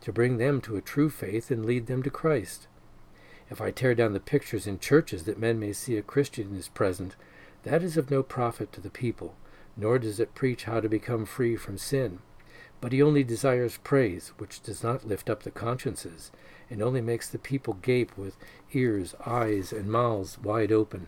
to 0.00 0.12
bring 0.12 0.36
them 0.36 0.60
to 0.62 0.76
a 0.76 0.80
true 0.80 1.10
faith 1.10 1.48
and 1.48 1.64
lead 1.64 1.86
them 1.86 2.02
to 2.02 2.10
Christ. 2.10 2.66
If 3.48 3.60
I 3.60 3.70
tear 3.70 3.94
down 3.94 4.14
the 4.14 4.20
pictures 4.20 4.66
in 4.66 4.80
churches 4.80 5.24
that 5.24 5.38
men 5.38 5.60
may 5.60 5.72
see 5.72 5.96
a 5.96 6.02
Christian 6.02 6.56
is 6.56 6.66
present, 6.66 7.14
that 7.62 7.84
is 7.84 7.96
of 7.96 8.10
no 8.10 8.24
profit 8.24 8.72
to 8.72 8.80
the 8.80 8.90
people 8.90 9.36
nor 9.76 9.98
does 9.98 10.20
it 10.20 10.34
preach 10.34 10.64
how 10.64 10.80
to 10.80 10.88
become 10.88 11.24
free 11.24 11.56
from 11.56 11.78
sin. 11.78 12.18
But 12.80 12.92
he 12.92 13.02
only 13.02 13.24
desires 13.24 13.78
praise, 13.84 14.32
which 14.38 14.62
does 14.62 14.82
not 14.82 15.06
lift 15.06 15.30
up 15.30 15.42
the 15.42 15.50
consciences, 15.50 16.32
and 16.68 16.82
only 16.82 17.00
makes 17.00 17.28
the 17.28 17.38
people 17.38 17.74
gape 17.74 18.16
with 18.16 18.36
ears, 18.72 19.14
eyes, 19.24 19.72
and 19.72 19.90
mouths 19.90 20.38
wide 20.38 20.72
open. 20.72 21.06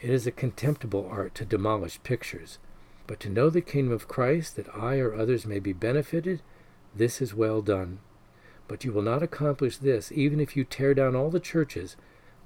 It 0.00 0.10
is 0.10 0.26
a 0.26 0.32
contemptible 0.32 1.08
art 1.10 1.34
to 1.36 1.44
demolish 1.44 2.02
pictures, 2.02 2.58
But 3.06 3.20
to 3.20 3.28
know 3.28 3.50
the 3.50 3.60
kingdom 3.60 3.92
of 3.92 4.08
Christ, 4.08 4.56
that 4.56 4.74
I 4.74 4.98
or 4.98 5.14
others 5.14 5.46
may 5.46 5.58
be 5.58 5.72
benefited, 5.72 6.40
this 6.94 7.20
is 7.20 7.34
well 7.34 7.60
done. 7.62 7.98
But 8.68 8.84
you 8.84 8.92
will 8.92 9.02
not 9.02 9.22
accomplish 9.22 9.76
this 9.76 10.12
even 10.12 10.40
if 10.40 10.56
you 10.56 10.64
tear 10.64 10.94
down 10.94 11.16
all 11.16 11.30
the 11.30 11.40
churches, 11.40 11.96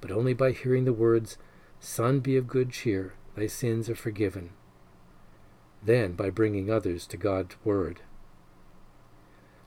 but 0.00 0.10
only 0.10 0.34
by 0.34 0.52
hearing 0.52 0.84
the 0.84 0.92
words, 0.92 1.38
Son, 1.78 2.20
be 2.20 2.36
of 2.36 2.48
good 2.48 2.70
cheer, 2.70 3.14
thy 3.34 3.46
sins 3.46 3.90
are 3.90 3.94
forgiven. 3.94 4.50
Then 5.86 6.12
by 6.12 6.30
bringing 6.30 6.70
others 6.70 7.06
to 7.06 7.16
God's 7.16 7.56
word. 7.64 8.00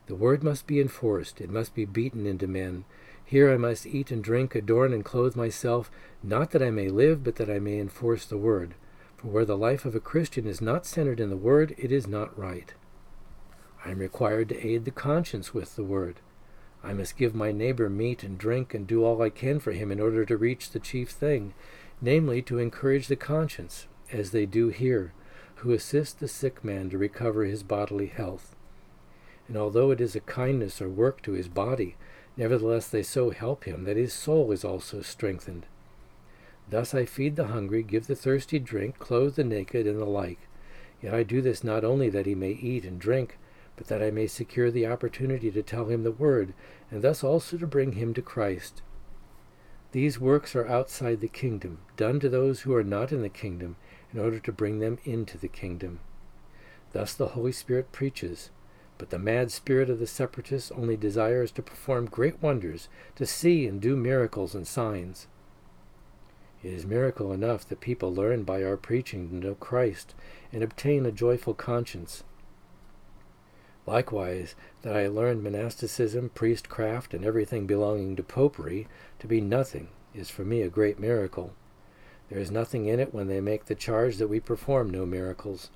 The 0.06 0.14
word 0.14 0.44
must 0.44 0.66
be 0.66 0.80
enforced, 0.80 1.40
it 1.40 1.50
must 1.50 1.74
be 1.74 1.84
beaten 1.84 2.26
into 2.26 2.46
men. 2.46 2.84
Here 3.24 3.50
I 3.50 3.56
must 3.56 3.86
eat 3.86 4.10
and 4.10 4.22
drink, 4.22 4.54
adorn 4.54 4.92
and 4.92 5.04
clothe 5.04 5.34
myself, 5.36 5.90
not 6.22 6.50
that 6.50 6.62
I 6.62 6.70
may 6.70 6.88
live, 6.88 7.24
but 7.24 7.36
that 7.36 7.50
I 7.50 7.58
may 7.58 7.78
enforce 7.78 8.26
the 8.26 8.38
word. 8.38 8.74
For 9.20 9.28
where 9.28 9.44
the 9.44 9.56
life 9.56 9.84
of 9.84 9.94
a 9.94 10.00
Christian 10.00 10.46
is 10.46 10.62
not 10.62 10.86
centered 10.86 11.20
in 11.20 11.28
the 11.28 11.36
Word, 11.36 11.74
it 11.76 11.92
is 11.92 12.06
not 12.06 12.38
right. 12.38 12.72
I 13.84 13.90
am 13.90 13.98
required 13.98 14.48
to 14.48 14.66
aid 14.66 14.86
the 14.86 14.90
conscience 14.90 15.52
with 15.52 15.76
the 15.76 15.84
Word. 15.84 16.20
I 16.82 16.94
must 16.94 17.18
give 17.18 17.34
my 17.34 17.52
neighbor 17.52 17.90
meat 17.90 18.22
and 18.22 18.38
drink 18.38 18.72
and 18.72 18.86
do 18.86 19.04
all 19.04 19.20
I 19.20 19.28
can 19.28 19.60
for 19.60 19.72
him 19.72 19.92
in 19.92 20.00
order 20.00 20.24
to 20.24 20.38
reach 20.38 20.70
the 20.70 20.78
chief 20.78 21.10
thing, 21.10 21.52
namely, 22.00 22.40
to 22.42 22.58
encourage 22.58 23.08
the 23.08 23.16
conscience, 23.16 23.88
as 24.10 24.30
they 24.30 24.46
do 24.46 24.70
here, 24.70 25.12
who 25.60 25.72
assist 25.72 26.20
the 26.20 26.28
sick 26.28 26.64
man 26.64 26.90
to 26.90 26.98
recover 26.98 27.44
his 27.44 27.62
bodily 27.62 28.06
health. 28.06 28.54
And 29.48 29.56
although 29.56 29.90
it 29.90 30.00
is 30.00 30.14
a 30.14 30.20
kindness 30.20 30.80
or 30.80 30.88
work 30.88 31.22
to 31.22 31.32
his 31.32 31.48
body, 31.48 31.96
nevertheless 32.36 32.88
they 32.88 33.02
so 33.02 33.30
help 33.30 33.64
him 33.64 33.84
that 33.84 33.96
his 33.96 34.12
soul 34.12 34.52
is 34.52 34.64
also 34.64 35.02
strengthened. 35.02 35.66
Thus 36.68 36.94
I 36.94 37.04
feed 37.04 37.36
the 37.36 37.48
hungry, 37.48 37.82
give 37.82 38.06
the 38.06 38.14
thirsty 38.14 38.58
drink, 38.58 38.98
clothe 38.98 39.34
the 39.34 39.44
naked, 39.44 39.86
and 39.86 40.00
the 40.00 40.04
like. 40.04 40.38
Yet 41.02 41.14
I 41.14 41.24
do 41.24 41.40
this 41.40 41.64
not 41.64 41.84
only 41.84 42.08
that 42.10 42.26
he 42.26 42.34
may 42.34 42.52
eat 42.52 42.84
and 42.84 42.98
drink, 42.98 43.38
but 43.76 43.88
that 43.88 44.02
I 44.02 44.10
may 44.10 44.26
secure 44.26 44.70
the 44.70 44.86
opportunity 44.86 45.50
to 45.50 45.62
tell 45.62 45.86
him 45.86 46.04
the 46.04 46.12
word, 46.12 46.54
and 46.90 47.02
thus 47.02 47.24
also 47.24 47.56
to 47.58 47.66
bring 47.66 47.92
him 47.92 48.14
to 48.14 48.22
Christ. 48.22 48.82
These 49.92 50.20
works 50.20 50.54
are 50.54 50.68
outside 50.68 51.20
the 51.20 51.28
kingdom, 51.28 51.78
done 51.96 52.20
to 52.20 52.28
those 52.28 52.60
who 52.60 52.74
are 52.74 52.84
not 52.84 53.10
in 53.10 53.22
the 53.22 53.28
kingdom, 53.28 53.76
in 54.12 54.20
order 54.20 54.38
to 54.38 54.52
bring 54.52 54.78
them 54.78 54.98
into 55.04 55.38
the 55.38 55.48
kingdom. 55.48 56.00
Thus 56.92 57.14
the 57.14 57.28
Holy 57.28 57.52
Spirit 57.52 57.92
preaches, 57.92 58.50
but 58.98 59.10
the 59.10 59.18
mad 59.18 59.50
spirit 59.50 59.88
of 59.88 59.98
the 59.98 60.06
separatists 60.06 60.70
only 60.72 60.96
desires 60.96 61.50
to 61.52 61.62
perform 61.62 62.06
great 62.06 62.42
wonders, 62.42 62.88
to 63.16 63.24
see 63.24 63.66
and 63.66 63.80
do 63.80 63.96
miracles 63.96 64.54
and 64.54 64.66
signs. 64.66 65.26
It 66.62 66.74
is 66.74 66.84
miracle 66.84 67.32
enough 67.32 67.66
that 67.68 67.80
people 67.80 68.14
learn 68.14 68.42
by 68.42 68.62
our 68.62 68.76
preaching 68.76 69.30
to 69.30 69.36
know 69.36 69.54
Christ 69.54 70.14
and 70.52 70.62
obtain 70.62 71.06
a 71.06 71.12
joyful 71.12 71.54
conscience. 71.54 72.24
Likewise, 73.86 74.54
that 74.82 74.94
I 74.94 75.08
learned 75.08 75.42
monasticism, 75.42 76.30
priestcraft, 76.34 77.14
and 77.14 77.24
everything 77.24 77.66
belonging 77.66 78.14
to 78.16 78.22
popery 78.22 78.86
to 79.18 79.26
be 79.26 79.40
nothing 79.40 79.88
is 80.14 80.28
for 80.28 80.44
me 80.44 80.60
a 80.60 80.68
great 80.68 80.98
miracle. 80.98 81.54
There 82.30 82.38
is 82.38 82.50
nothing 82.50 82.86
in 82.86 83.00
it 83.00 83.12
when 83.12 83.26
they 83.26 83.40
make 83.40 83.64
the 83.64 83.74
charge 83.74 84.16
that 84.18 84.28
we 84.28 84.38
perform 84.38 84.88
no 84.88 85.04
miracles. 85.04 85.70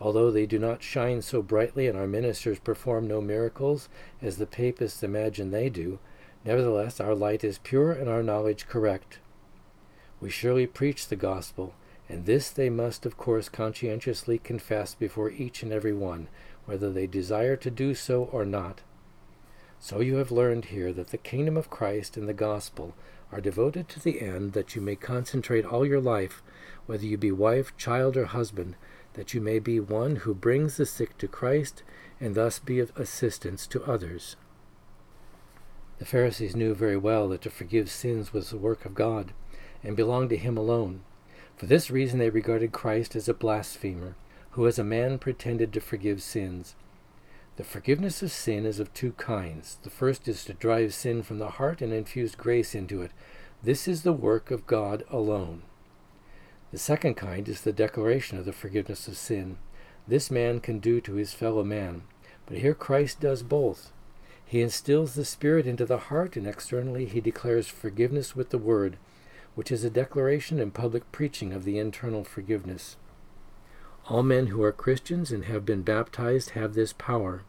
Although 0.00 0.30
they 0.30 0.44
do 0.44 0.58
not 0.58 0.82
shine 0.82 1.22
so 1.22 1.40
brightly 1.40 1.86
and 1.86 1.96
our 1.96 2.06
ministers 2.06 2.58
perform 2.58 3.06
no 3.06 3.20
miracles 3.20 3.88
as 4.20 4.36
the 4.36 4.46
papists 4.46 5.02
imagine 5.02 5.50
they 5.50 5.68
do, 5.68 6.00
nevertheless 6.44 7.00
our 7.00 7.14
light 7.14 7.44
is 7.44 7.58
pure 7.58 7.92
and 7.92 8.08
our 8.08 8.22
knowledge 8.22 8.66
correct. 8.66 9.20
We 10.20 10.30
surely 10.30 10.66
preach 10.66 11.06
the 11.06 11.16
gospel, 11.16 11.74
and 12.08 12.26
this 12.26 12.50
they 12.50 12.70
must, 12.70 13.06
of 13.06 13.16
course, 13.16 13.48
conscientiously 13.48 14.38
confess 14.38 14.94
before 14.94 15.30
each 15.30 15.62
and 15.62 15.72
every 15.72 15.92
one, 15.92 16.28
whether 16.66 16.90
they 16.90 17.06
desire 17.06 17.56
to 17.56 17.70
do 17.70 17.94
so 17.94 18.24
or 18.24 18.44
not. 18.44 18.80
So 19.78 20.00
you 20.00 20.16
have 20.16 20.32
learned 20.32 20.66
here 20.66 20.92
that 20.92 21.08
the 21.08 21.18
kingdom 21.18 21.56
of 21.56 21.70
Christ 21.70 22.16
and 22.16 22.28
the 22.28 22.34
gospel 22.34 22.94
are 23.32 23.40
devoted 23.40 23.88
to 23.88 24.00
the 24.00 24.20
end 24.20 24.52
that 24.52 24.74
you 24.74 24.82
may 24.82 24.96
concentrate 24.96 25.64
all 25.64 25.86
your 25.86 26.00
life, 26.00 26.42
whether 26.86 27.04
you 27.04 27.16
be 27.16 27.32
wife, 27.32 27.76
child, 27.76 28.16
or 28.16 28.26
husband, 28.26 28.76
that 29.14 29.34
you 29.34 29.40
may 29.40 29.58
be 29.58 29.80
one 29.80 30.16
who 30.16 30.34
brings 30.34 30.76
the 30.76 30.86
sick 30.86 31.16
to 31.18 31.28
Christ 31.28 31.82
and 32.20 32.34
thus 32.34 32.58
be 32.58 32.78
of 32.78 32.92
assistance 32.96 33.66
to 33.68 33.84
others. 33.84 34.36
The 35.98 36.06
Pharisees 36.06 36.56
knew 36.56 36.74
very 36.74 36.96
well 36.96 37.28
that 37.28 37.42
to 37.42 37.50
forgive 37.50 37.90
sins 37.90 38.32
was 38.32 38.50
the 38.50 38.56
work 38.56 38.84
of 38.84 38.94
God 38.94 39.32
and 39.82 39.96
belonged 39.96 40.30
to 40.30 40.36
him 40.36 40.56
alone. 40.56 41.02
For 41.56 41.66
this 41.66 41.90
reason 41.90 42.18
they 42.18 42.30
regarded 42.30 42.72
Christ 42.72 43.14
as 43.14 43.28
a 43.28 43.34
blasphemer, 43.34 44.16
who 44.52 44.66
as 44.66 44.78
a 44.78 44.84
man 44.84 45.18
pretended 45.18 45.72
to 45.72 45.80
forgive 45.80 46.22
sins. 46.22 46.74
The 47.60 47.66
forgiveness 47.66 48.22
of 48.22 48.32
sin 48.32 48.64
is 48.64 48.80
of 48.80 48.94
two 48.94 49.12
kinds. 49.12 49.76
The 49.82 49.90
first 49.90 50.26
is 50.26 50.46
to 50.46 50.54
drive 50.54 50.94
sin 50.94 51.22
from 51.22 51.36
the 51.36 51.50
heart 51.50 51.82
and 51.82 51.92
infuse 51.92 52.34
grace 52.34 52.74
into 52.74 53.02
it. 53.02 53.10
This 53.62 53.86
is 53.86 54.02
the 54.02 54.14
work 54.14 54.50
of 54.50 54.66
God 54.66 55.04
alone. 55.10 55.60
The 56.72 56.78
second 56.78 57.16
kind 57.16 57.46
is 57.50 57.60
the 57.60 57.74
declaration 57.74 58.38
of 58.38 58.46
the 58.46 58.54
forgiveness 58.54 59.08
of 59.08 59.18
sin. 59.18 59.58
This 60.08 60.30
man 60.30 60.60
can 60.60 60.78
do 60.78 61.02
to 61.02 61.16
his 61.16 61.34
fellow 61.34 61.62
man. 61.62 62.04
But 62.46 62.56
here 62.56 62.72
Christ 62.72 63.20
does 63.20 63.42
both. 63.42 63.92
He 64.46 64.62
instills 64.62 65.14
the 65.14 65.26
Spirit 65.26 65.66
into 65.66 65.84
the 65.84 65.98
heart, 66.08 66.36
and 66.36 66.46
externally 66.46 67.04
he 67.04 67.20
declares 67.20 67.68
forgiveness 67.68 68.34
with 68.34 68.48
the 68.48 68.56
word 68.56 68.96
which 69.54 69.70
is 69.70 69.84
a 69.84 69.90
declaration 69.90 70.58
and 70.58 70.72
public 70.72 71.12
preaching 71.12 71.52
of 71.52 71.64
the 71.64 71.78
internal 71.78 72.24
forgiveness. 72.24 72.96
All 74.08 74.22
men 74.22 74.46
who 74.46 74.62
are 74.62 74.72
Christians 74.72 75.30
and 75.30 75.44
have 75.44 75.66
been 75.66 75.82
baptized 75.82 76.50
have 76.50 76.72
this 76.72 76.94
power. 76.94 77.42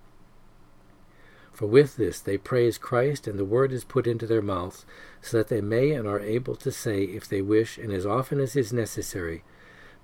For 1.53 1.65
with 1.65 1.97
this 1.97 2.19
they 2.19 2.37
praise 2.37 2.77
Christ, 2.77 3.27
and 3.27 3.37
the 3.37 3.45
word 3.45 3.71
is 3.71 3.83
put 3.83 4.07
into 4.07 4.25
their 4.25 4.41
mouths, 4.41 4.85
so 5.21 5.37
that 5.37 5.49
they 5.49 5.61
may 5.61 5.91
and 5.91 6.07
are 6.07 6.19
able 6.19 6.55
to 6.55 6.71
say, 6.71 7.03
if 7.03 7.27
they 7.27 7.41
wish, 7.41 7.77
and 7.77 7.91
as 7.91 8.05
often 8.05 8.39
as 8.39 8.55
is 8.55 8.73
necessary, 8.73 9.43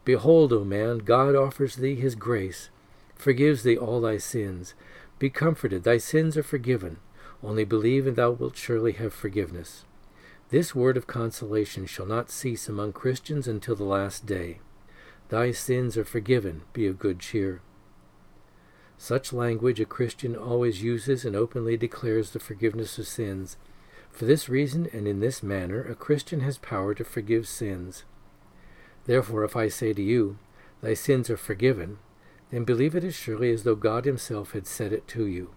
Behold, 0.08 0.54
O 0.54 0.64
man, 0.64 1.00
God 1.00 1.36
offers 1.36 1.76
thee 1.76 1.96
his 1.96 2.16
grace, 2.16 2.70
forgives 3.16 3.64
thee 3.64 3.78
all 3.78 4.00
thy 4.00 4.18
sins. 4.18 4.74
Be 5.20 5.30
comforted, 5.30 5.84
thy 5.84 5.98
sins 5.98 6.38
are 6.38 6.44
forgiven. 6.44 6.98
Only 7.44 7.66
believe, 7.66 8.08
and 8.08 8.16
thou 8.16 8.32
wilt 8.32 8.56
surely 8.56 8.94
have 8.94 9.14
forgiveness. 9.14 9.84
This 10.50 10.74
word 10.74 10.96
of 10.96 11.08
consolation 11.08 11.86
shall 11.88 12.06
not 12.06 12.32
cease 12.32 12.70
among 12.70 12.94
Christians 12.94 13.50
until 13.50 13.76
the 13.76 13.84
last 13.84 14.26
day. 14.26 14.60
Thy 15.28 15.52
sins 15.52 15.98
are 15.98 16.06
forgiven, 16.06 16.62
be 16.72 16.88
of 16.88 17.00
good 17.00 17.20
cheer. 17.20 17.62
Such 18.98 19.32
language 19.32 19.80
a 19.80 19.86
Christian 19.86 20.36
always 20.36 20.82
uses 20.82 21.24
and 21.24 21.36
openly 21.36 21.78
declares 21.78 22.32
the 22.32 22.40
forgiveness 22.40 22.98
of 22.98 23.08
sins. 23.08 23.58
For 24.10 24.26
this 24.26 24.50
reason 24.50 24.90
and 24.92 25.08
in 25.08 25.20
this 25.20 25.44
manner, 25.44 25.84
a 25.84 25.96
Christian 25.96 26.40
has 26.40 26.58
power 26.58 26.96
to 26.96 27.04
forgive 27.04 27.48
sins. 27.48 28.04
Therefore, 29.06 29.44
if 29.44 29.56
I 29.56 29.68
say 29.68 29.94
to 29.94 30.02
you, 30.02 30.40
Thy 30.82 30.94
sins 30.94 31.30
are 31.30 31.38
forgiven, 31.38 32.00
then 32.50 32.64
believe 32.64 32.96
it 32.96 33.04
as 33.04 33.16
surely 33.16 33.52
as 33.52 33.64
though 33.64 33.76
God 33.76 34.06
Himself 34.06 34.52
had 34.52 34.66
said 34.66 34.92
it 34.92 35.08
to 35.10 35.26
you. 35.26 35.52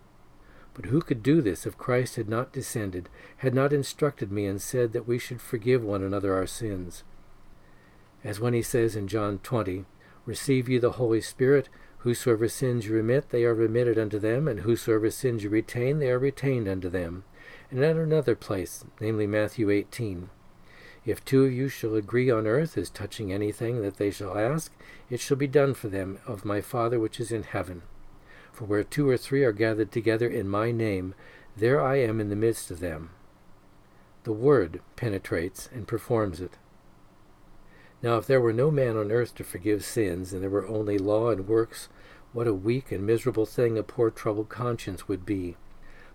But 0.74 0.86
who 0.86 1.00
could 1.00 1.22
do 1.22 1.40
this 1.40 1.66
if 1.66 1.76
Christ 1.76 2.16
had 2.16 2.28
not 2.28 2.52
descended, 2.52 3.08
had 3.38 3.54
not 3.54 3.72
instructed 3.72 4.30
me, 4.30 4.46
and 4.46 4.62
said 4.62 4.92
that 4.92 5.06
we 5.06 5.18
should 5.18 5.40
forgive 5.40 5.82
one 5.82 6.02
another 6.02 6.34
our 6.34 6.46
sins? 6.46 7.02
As 8.22 8.38
when 8.38 8.54
he 8.54 8.62
says 8.62 8.96
in 8.96 9.08
John 9.08 9.38
20, 9.38 9.84
Receive 10.26 10.68
ye 10.68 10.78
the 10.78 10.92
Holy 10.92 11.20
Spirit, 11.20 11.68
whosoever 12.00 12.48
sins 12.48 12.86
you 12.86 12.94
remit, 12.94 13.30
they 13.30 13.44
are 13.44 13.54
remitted 13.54 13.98
unto 13.98 14.18
them, 14.18 14.48
and 14.48 14.60
whosoever 14.60 15.10
sins 15.10 15.44
you 15.44 15.50
retain, 15.50 15.98
they 15.98 16.10
are 16.10 16.18
retained 16.18 16.68
unto 16.68 16.88
them. 16.88 17.24
And 17.70 17.84
at 17.84 17.96
another 17.96 18.34
place, 18.34 18.84
namely 19.00 19.26
Matthew 19.26 19.70
18, 19.70 20.30
If 21.04 21.24
two 21.24 21.44
of 21.44 21.52
you 21.52 21.68
shall 21.68 21.94
agree 21.94 22.30
on 22.30 22.46
earth 22.46 22.76
as 22.76 22.90
touching 22.90 23.32
anything 23.32 23.82
that 23.82 23.96
they 23.96 24.10
shall 24.10 24.36
ask, 24.36 24.72
it 25.08 25.20
shall 25.20 25.36
be 25.36 25.46
done 25.46 25.74
for 25.74 25.88
them 25.88 26.18
of 26.26 26.44
my 26.44 26.60
Father 26.60 26.98
which 26.98 27.20
is 27.20 27.32
in 27.32 27.42
heaven. 27.42 27.82
For 28.52 28.64
where 28.64 28.84
two 28.84 29.08
or 29.08 29.16
three 29.16 29.44
are 29.44 29.52
gathered 29.52 29.92
together 29.92 30.28
in 30.28 30.48
my 30.48 30.72
name, 30.72 31.14
there 31.56 31.80
I 31.80 31.96
am 31.96 32.20
in 32.20 32.28
the 32.28 32.36
midst 32.36 32.70
of 32.70 32.80
them. 32.80 33.10
The 34.24 34.32
Word 34.32 34.80
penetrates 34.96 35.68
and 35.72 35.88
performs 35.88 36.40
it. 36.40 36.58
Now, 38.02 38.16
if 38.16 38.26
there 38.26 38.40
were 38.40 38.52
no 38.52 38.70
man 38.70 38.96
on 38.96 39.12
earth 39.12 39.34
to 39.34 39.44
forgive 39.44 39.84
sins, 39.84 40.32
and 40.32 40.42
there 40.42 40.48
were 40.48 40.66
only 40.66 40.96
law 40.96 41.30
and 41.30 41.46
works, 41.46 41.88
what 42.32 42.46
a 42.46 42.54
weak 42.54 42.90
and 42.90 43.04
miserable 43.04 43.44
thing 43.44 43.76
a 43.76 43.82
poor 43.82 44.10
troubled 44.10 44.48
conscience 44.48 45.06
would 45.06 45.26
be. 45.26 45.56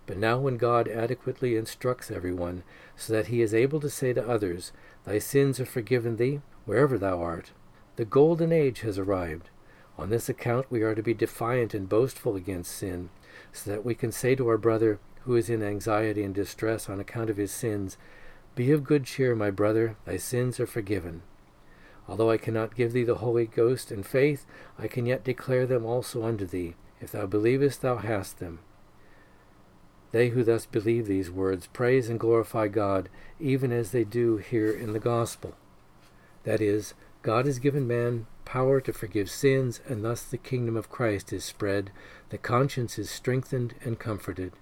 But 0.08 0.18
now, 0.18 0.40
when 0.40 0.58
God 0.58 0.88
adequately 0.88 1.56
instructs 1.56 2.10
everyone, 2.10 2.64
so 2.96 3.14
that 3.14 3.28
he 3.28 3.42
is 3.42 3.54
able 3.54 3.80
to 3.82 3.90
say 3.90 4.14
to 4.14 4.28
others, 4.28 4.72
Thy 5.04 5.20
sins 5.20 5.60
are 5.60 5.66
forgiven 5.66 6.18
thee, 6.18 6.42
wherever 6.66 6.98
thou 6.98 7.22
art, 7.22 7.52
the 7.98 8.06
golden 8.06 8.52
age 8.52 8.82
has 8.82 8.98
arrived. 8.98 9.50
On 9.98 10.10
this 10.10 10.28
account 10.28 10.66
we 10.70 10.82
are 10.82 10.96
to 10.96 11.04
be 11.04 11.14
defiant 11.14 11.74
and 11.74 11.88
boastful 11.88 12.36
against 12.36 12.76
sin, 12.76 13.10
so 13.54 13.70
that 13.70 13.86
we 13.86 13.94
can 13.96 14.12
say 14.12 14.36
to 14.36 14.48
our 14.48 14.58
brother 14.58 15.00
who 15.22 15.36
is 15.36 15.50
in 15.50 15.64
anxiety 15.64 16.24
and 16.24 16.34
distress 16.36 16.90
on 16.90 17.00
account 17.00 17.30
of 17.30 17.38
his 17.38 17.52
sins, 17.52 17.98
Be 18.56 18.72
of 18.72 18.84
good 18.84 19.06
cheer, 19.06 19.36
my 19.36 19.52
brother, 19.52 19.98
thy 20.06 20.18
sins 20.18 20.60
are 20.60 20.68
forgiven. 20.68 21.22
Although 22.08 22.30
I 22.30 22.38
cannot 22.38 22.76
give 22.76 22.94
thee 22.94 23.04
the 23.04 23.16
Holy 23.16 23.46
Ghost 23.46 23.92
and 23.92 24.06
faith, 24.06 24.46
I 24.78 24.88
can 24.88 25.06
yet 25.06 25.24
declare 25.24 25.66
them 25.66 25.86
also 25.86 26.24
unto 26.24 26.46
thee. 26.46 26.76
If 27.02 27.12
thou 27.12 27.26
believest, 27.26 27.82
thou 27.82 27.98
hast 27.98 28.40
them. 28.40 28.60
They 30.12 30.30
who 30.30 30.44
thus 30.44 30.66
believe 30.66 31.08
these 31.08 31.30
words 31.32 31.68
praise 31.68 32.10
and 32.10 32.20
glorify 32.20 32.68
God, 32.68 33.10
even 33.40 33.72
as 33.72 33.92
they 33.92 34.04
do 34.04 34.38
here 34.38 34.72
in 34.72 34.94
the 34.94 35.00
Gospel. 35.00 35.56
That 36.44 36.62
is, 36.62 36.94
God 37.22 37.48
has 37.48 37.60
given 37.60 37.88
man 37.88 38.28
power 38.46 38.80
to 38.80 38.94
forgive 38.94 39.30
sins, 39.30 39.82
and 39.88 40.06
thus 40.06 40.24
the 40.24 40.38
kingdom 40.38 40.78
of 40.78 40.90
Christ 40.90 41.34
is 41.34 41.44
spread, 41.44 41.92
the 42.30 42.38
conscience 42.38 42.98
is 43.00 43.10
strengthened 43.10 43.74
and 43.84 44.00
comforted. 44.00 44.54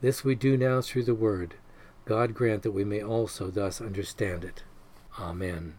This 0.00 0.24
we 0.24 0.34
do 0.34 0.56
now 0.56 0.80
through 0.82 1.04
the 1.04 1.14
Word. 1.14 1.54
God 2.04 2.34
grant 2.34 2.62
that 2.62 2.72
we 2.72 2.84
may 2.84 3.02
also 3.02 3.50
thus 3.50 3.80
understand 3.80 4.44
it. 4.44 4.64
Amen. 5.18 5.74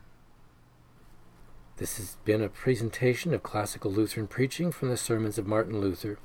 This 1.78 1.98
has 1.98 2.18
been 2.26 2.42
a 2.42 2.50
presentation 2.50 3.36
of 3.36 3.44
classical 3.44 3.92
Lutheran 3.92 4.26
preaching 4.26 4.72
from 4.72 4.90
the 4.90 4.98
sermons 4.98 5.38
of 5.38 5.46
Martin 5.46 5.80
Luther, 5.80 6.18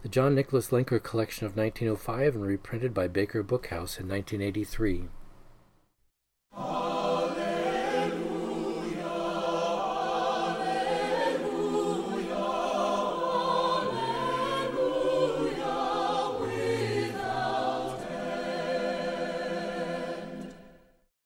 the 0.00 0.08
John 0.08 0.34
Nicholas 0.34 0.70
Lenker 0.70 1.02
collection 1.02 1.44
of 1.44 1.58
1905 1.58 2.34
and 2.34 2.46
reprinted 2.46 2.94
by 2.94 3.08
Baker 3.08 3.44
Bookhouse 3.44 4.00
in 4.00 4.08
1983. 4.08 5.08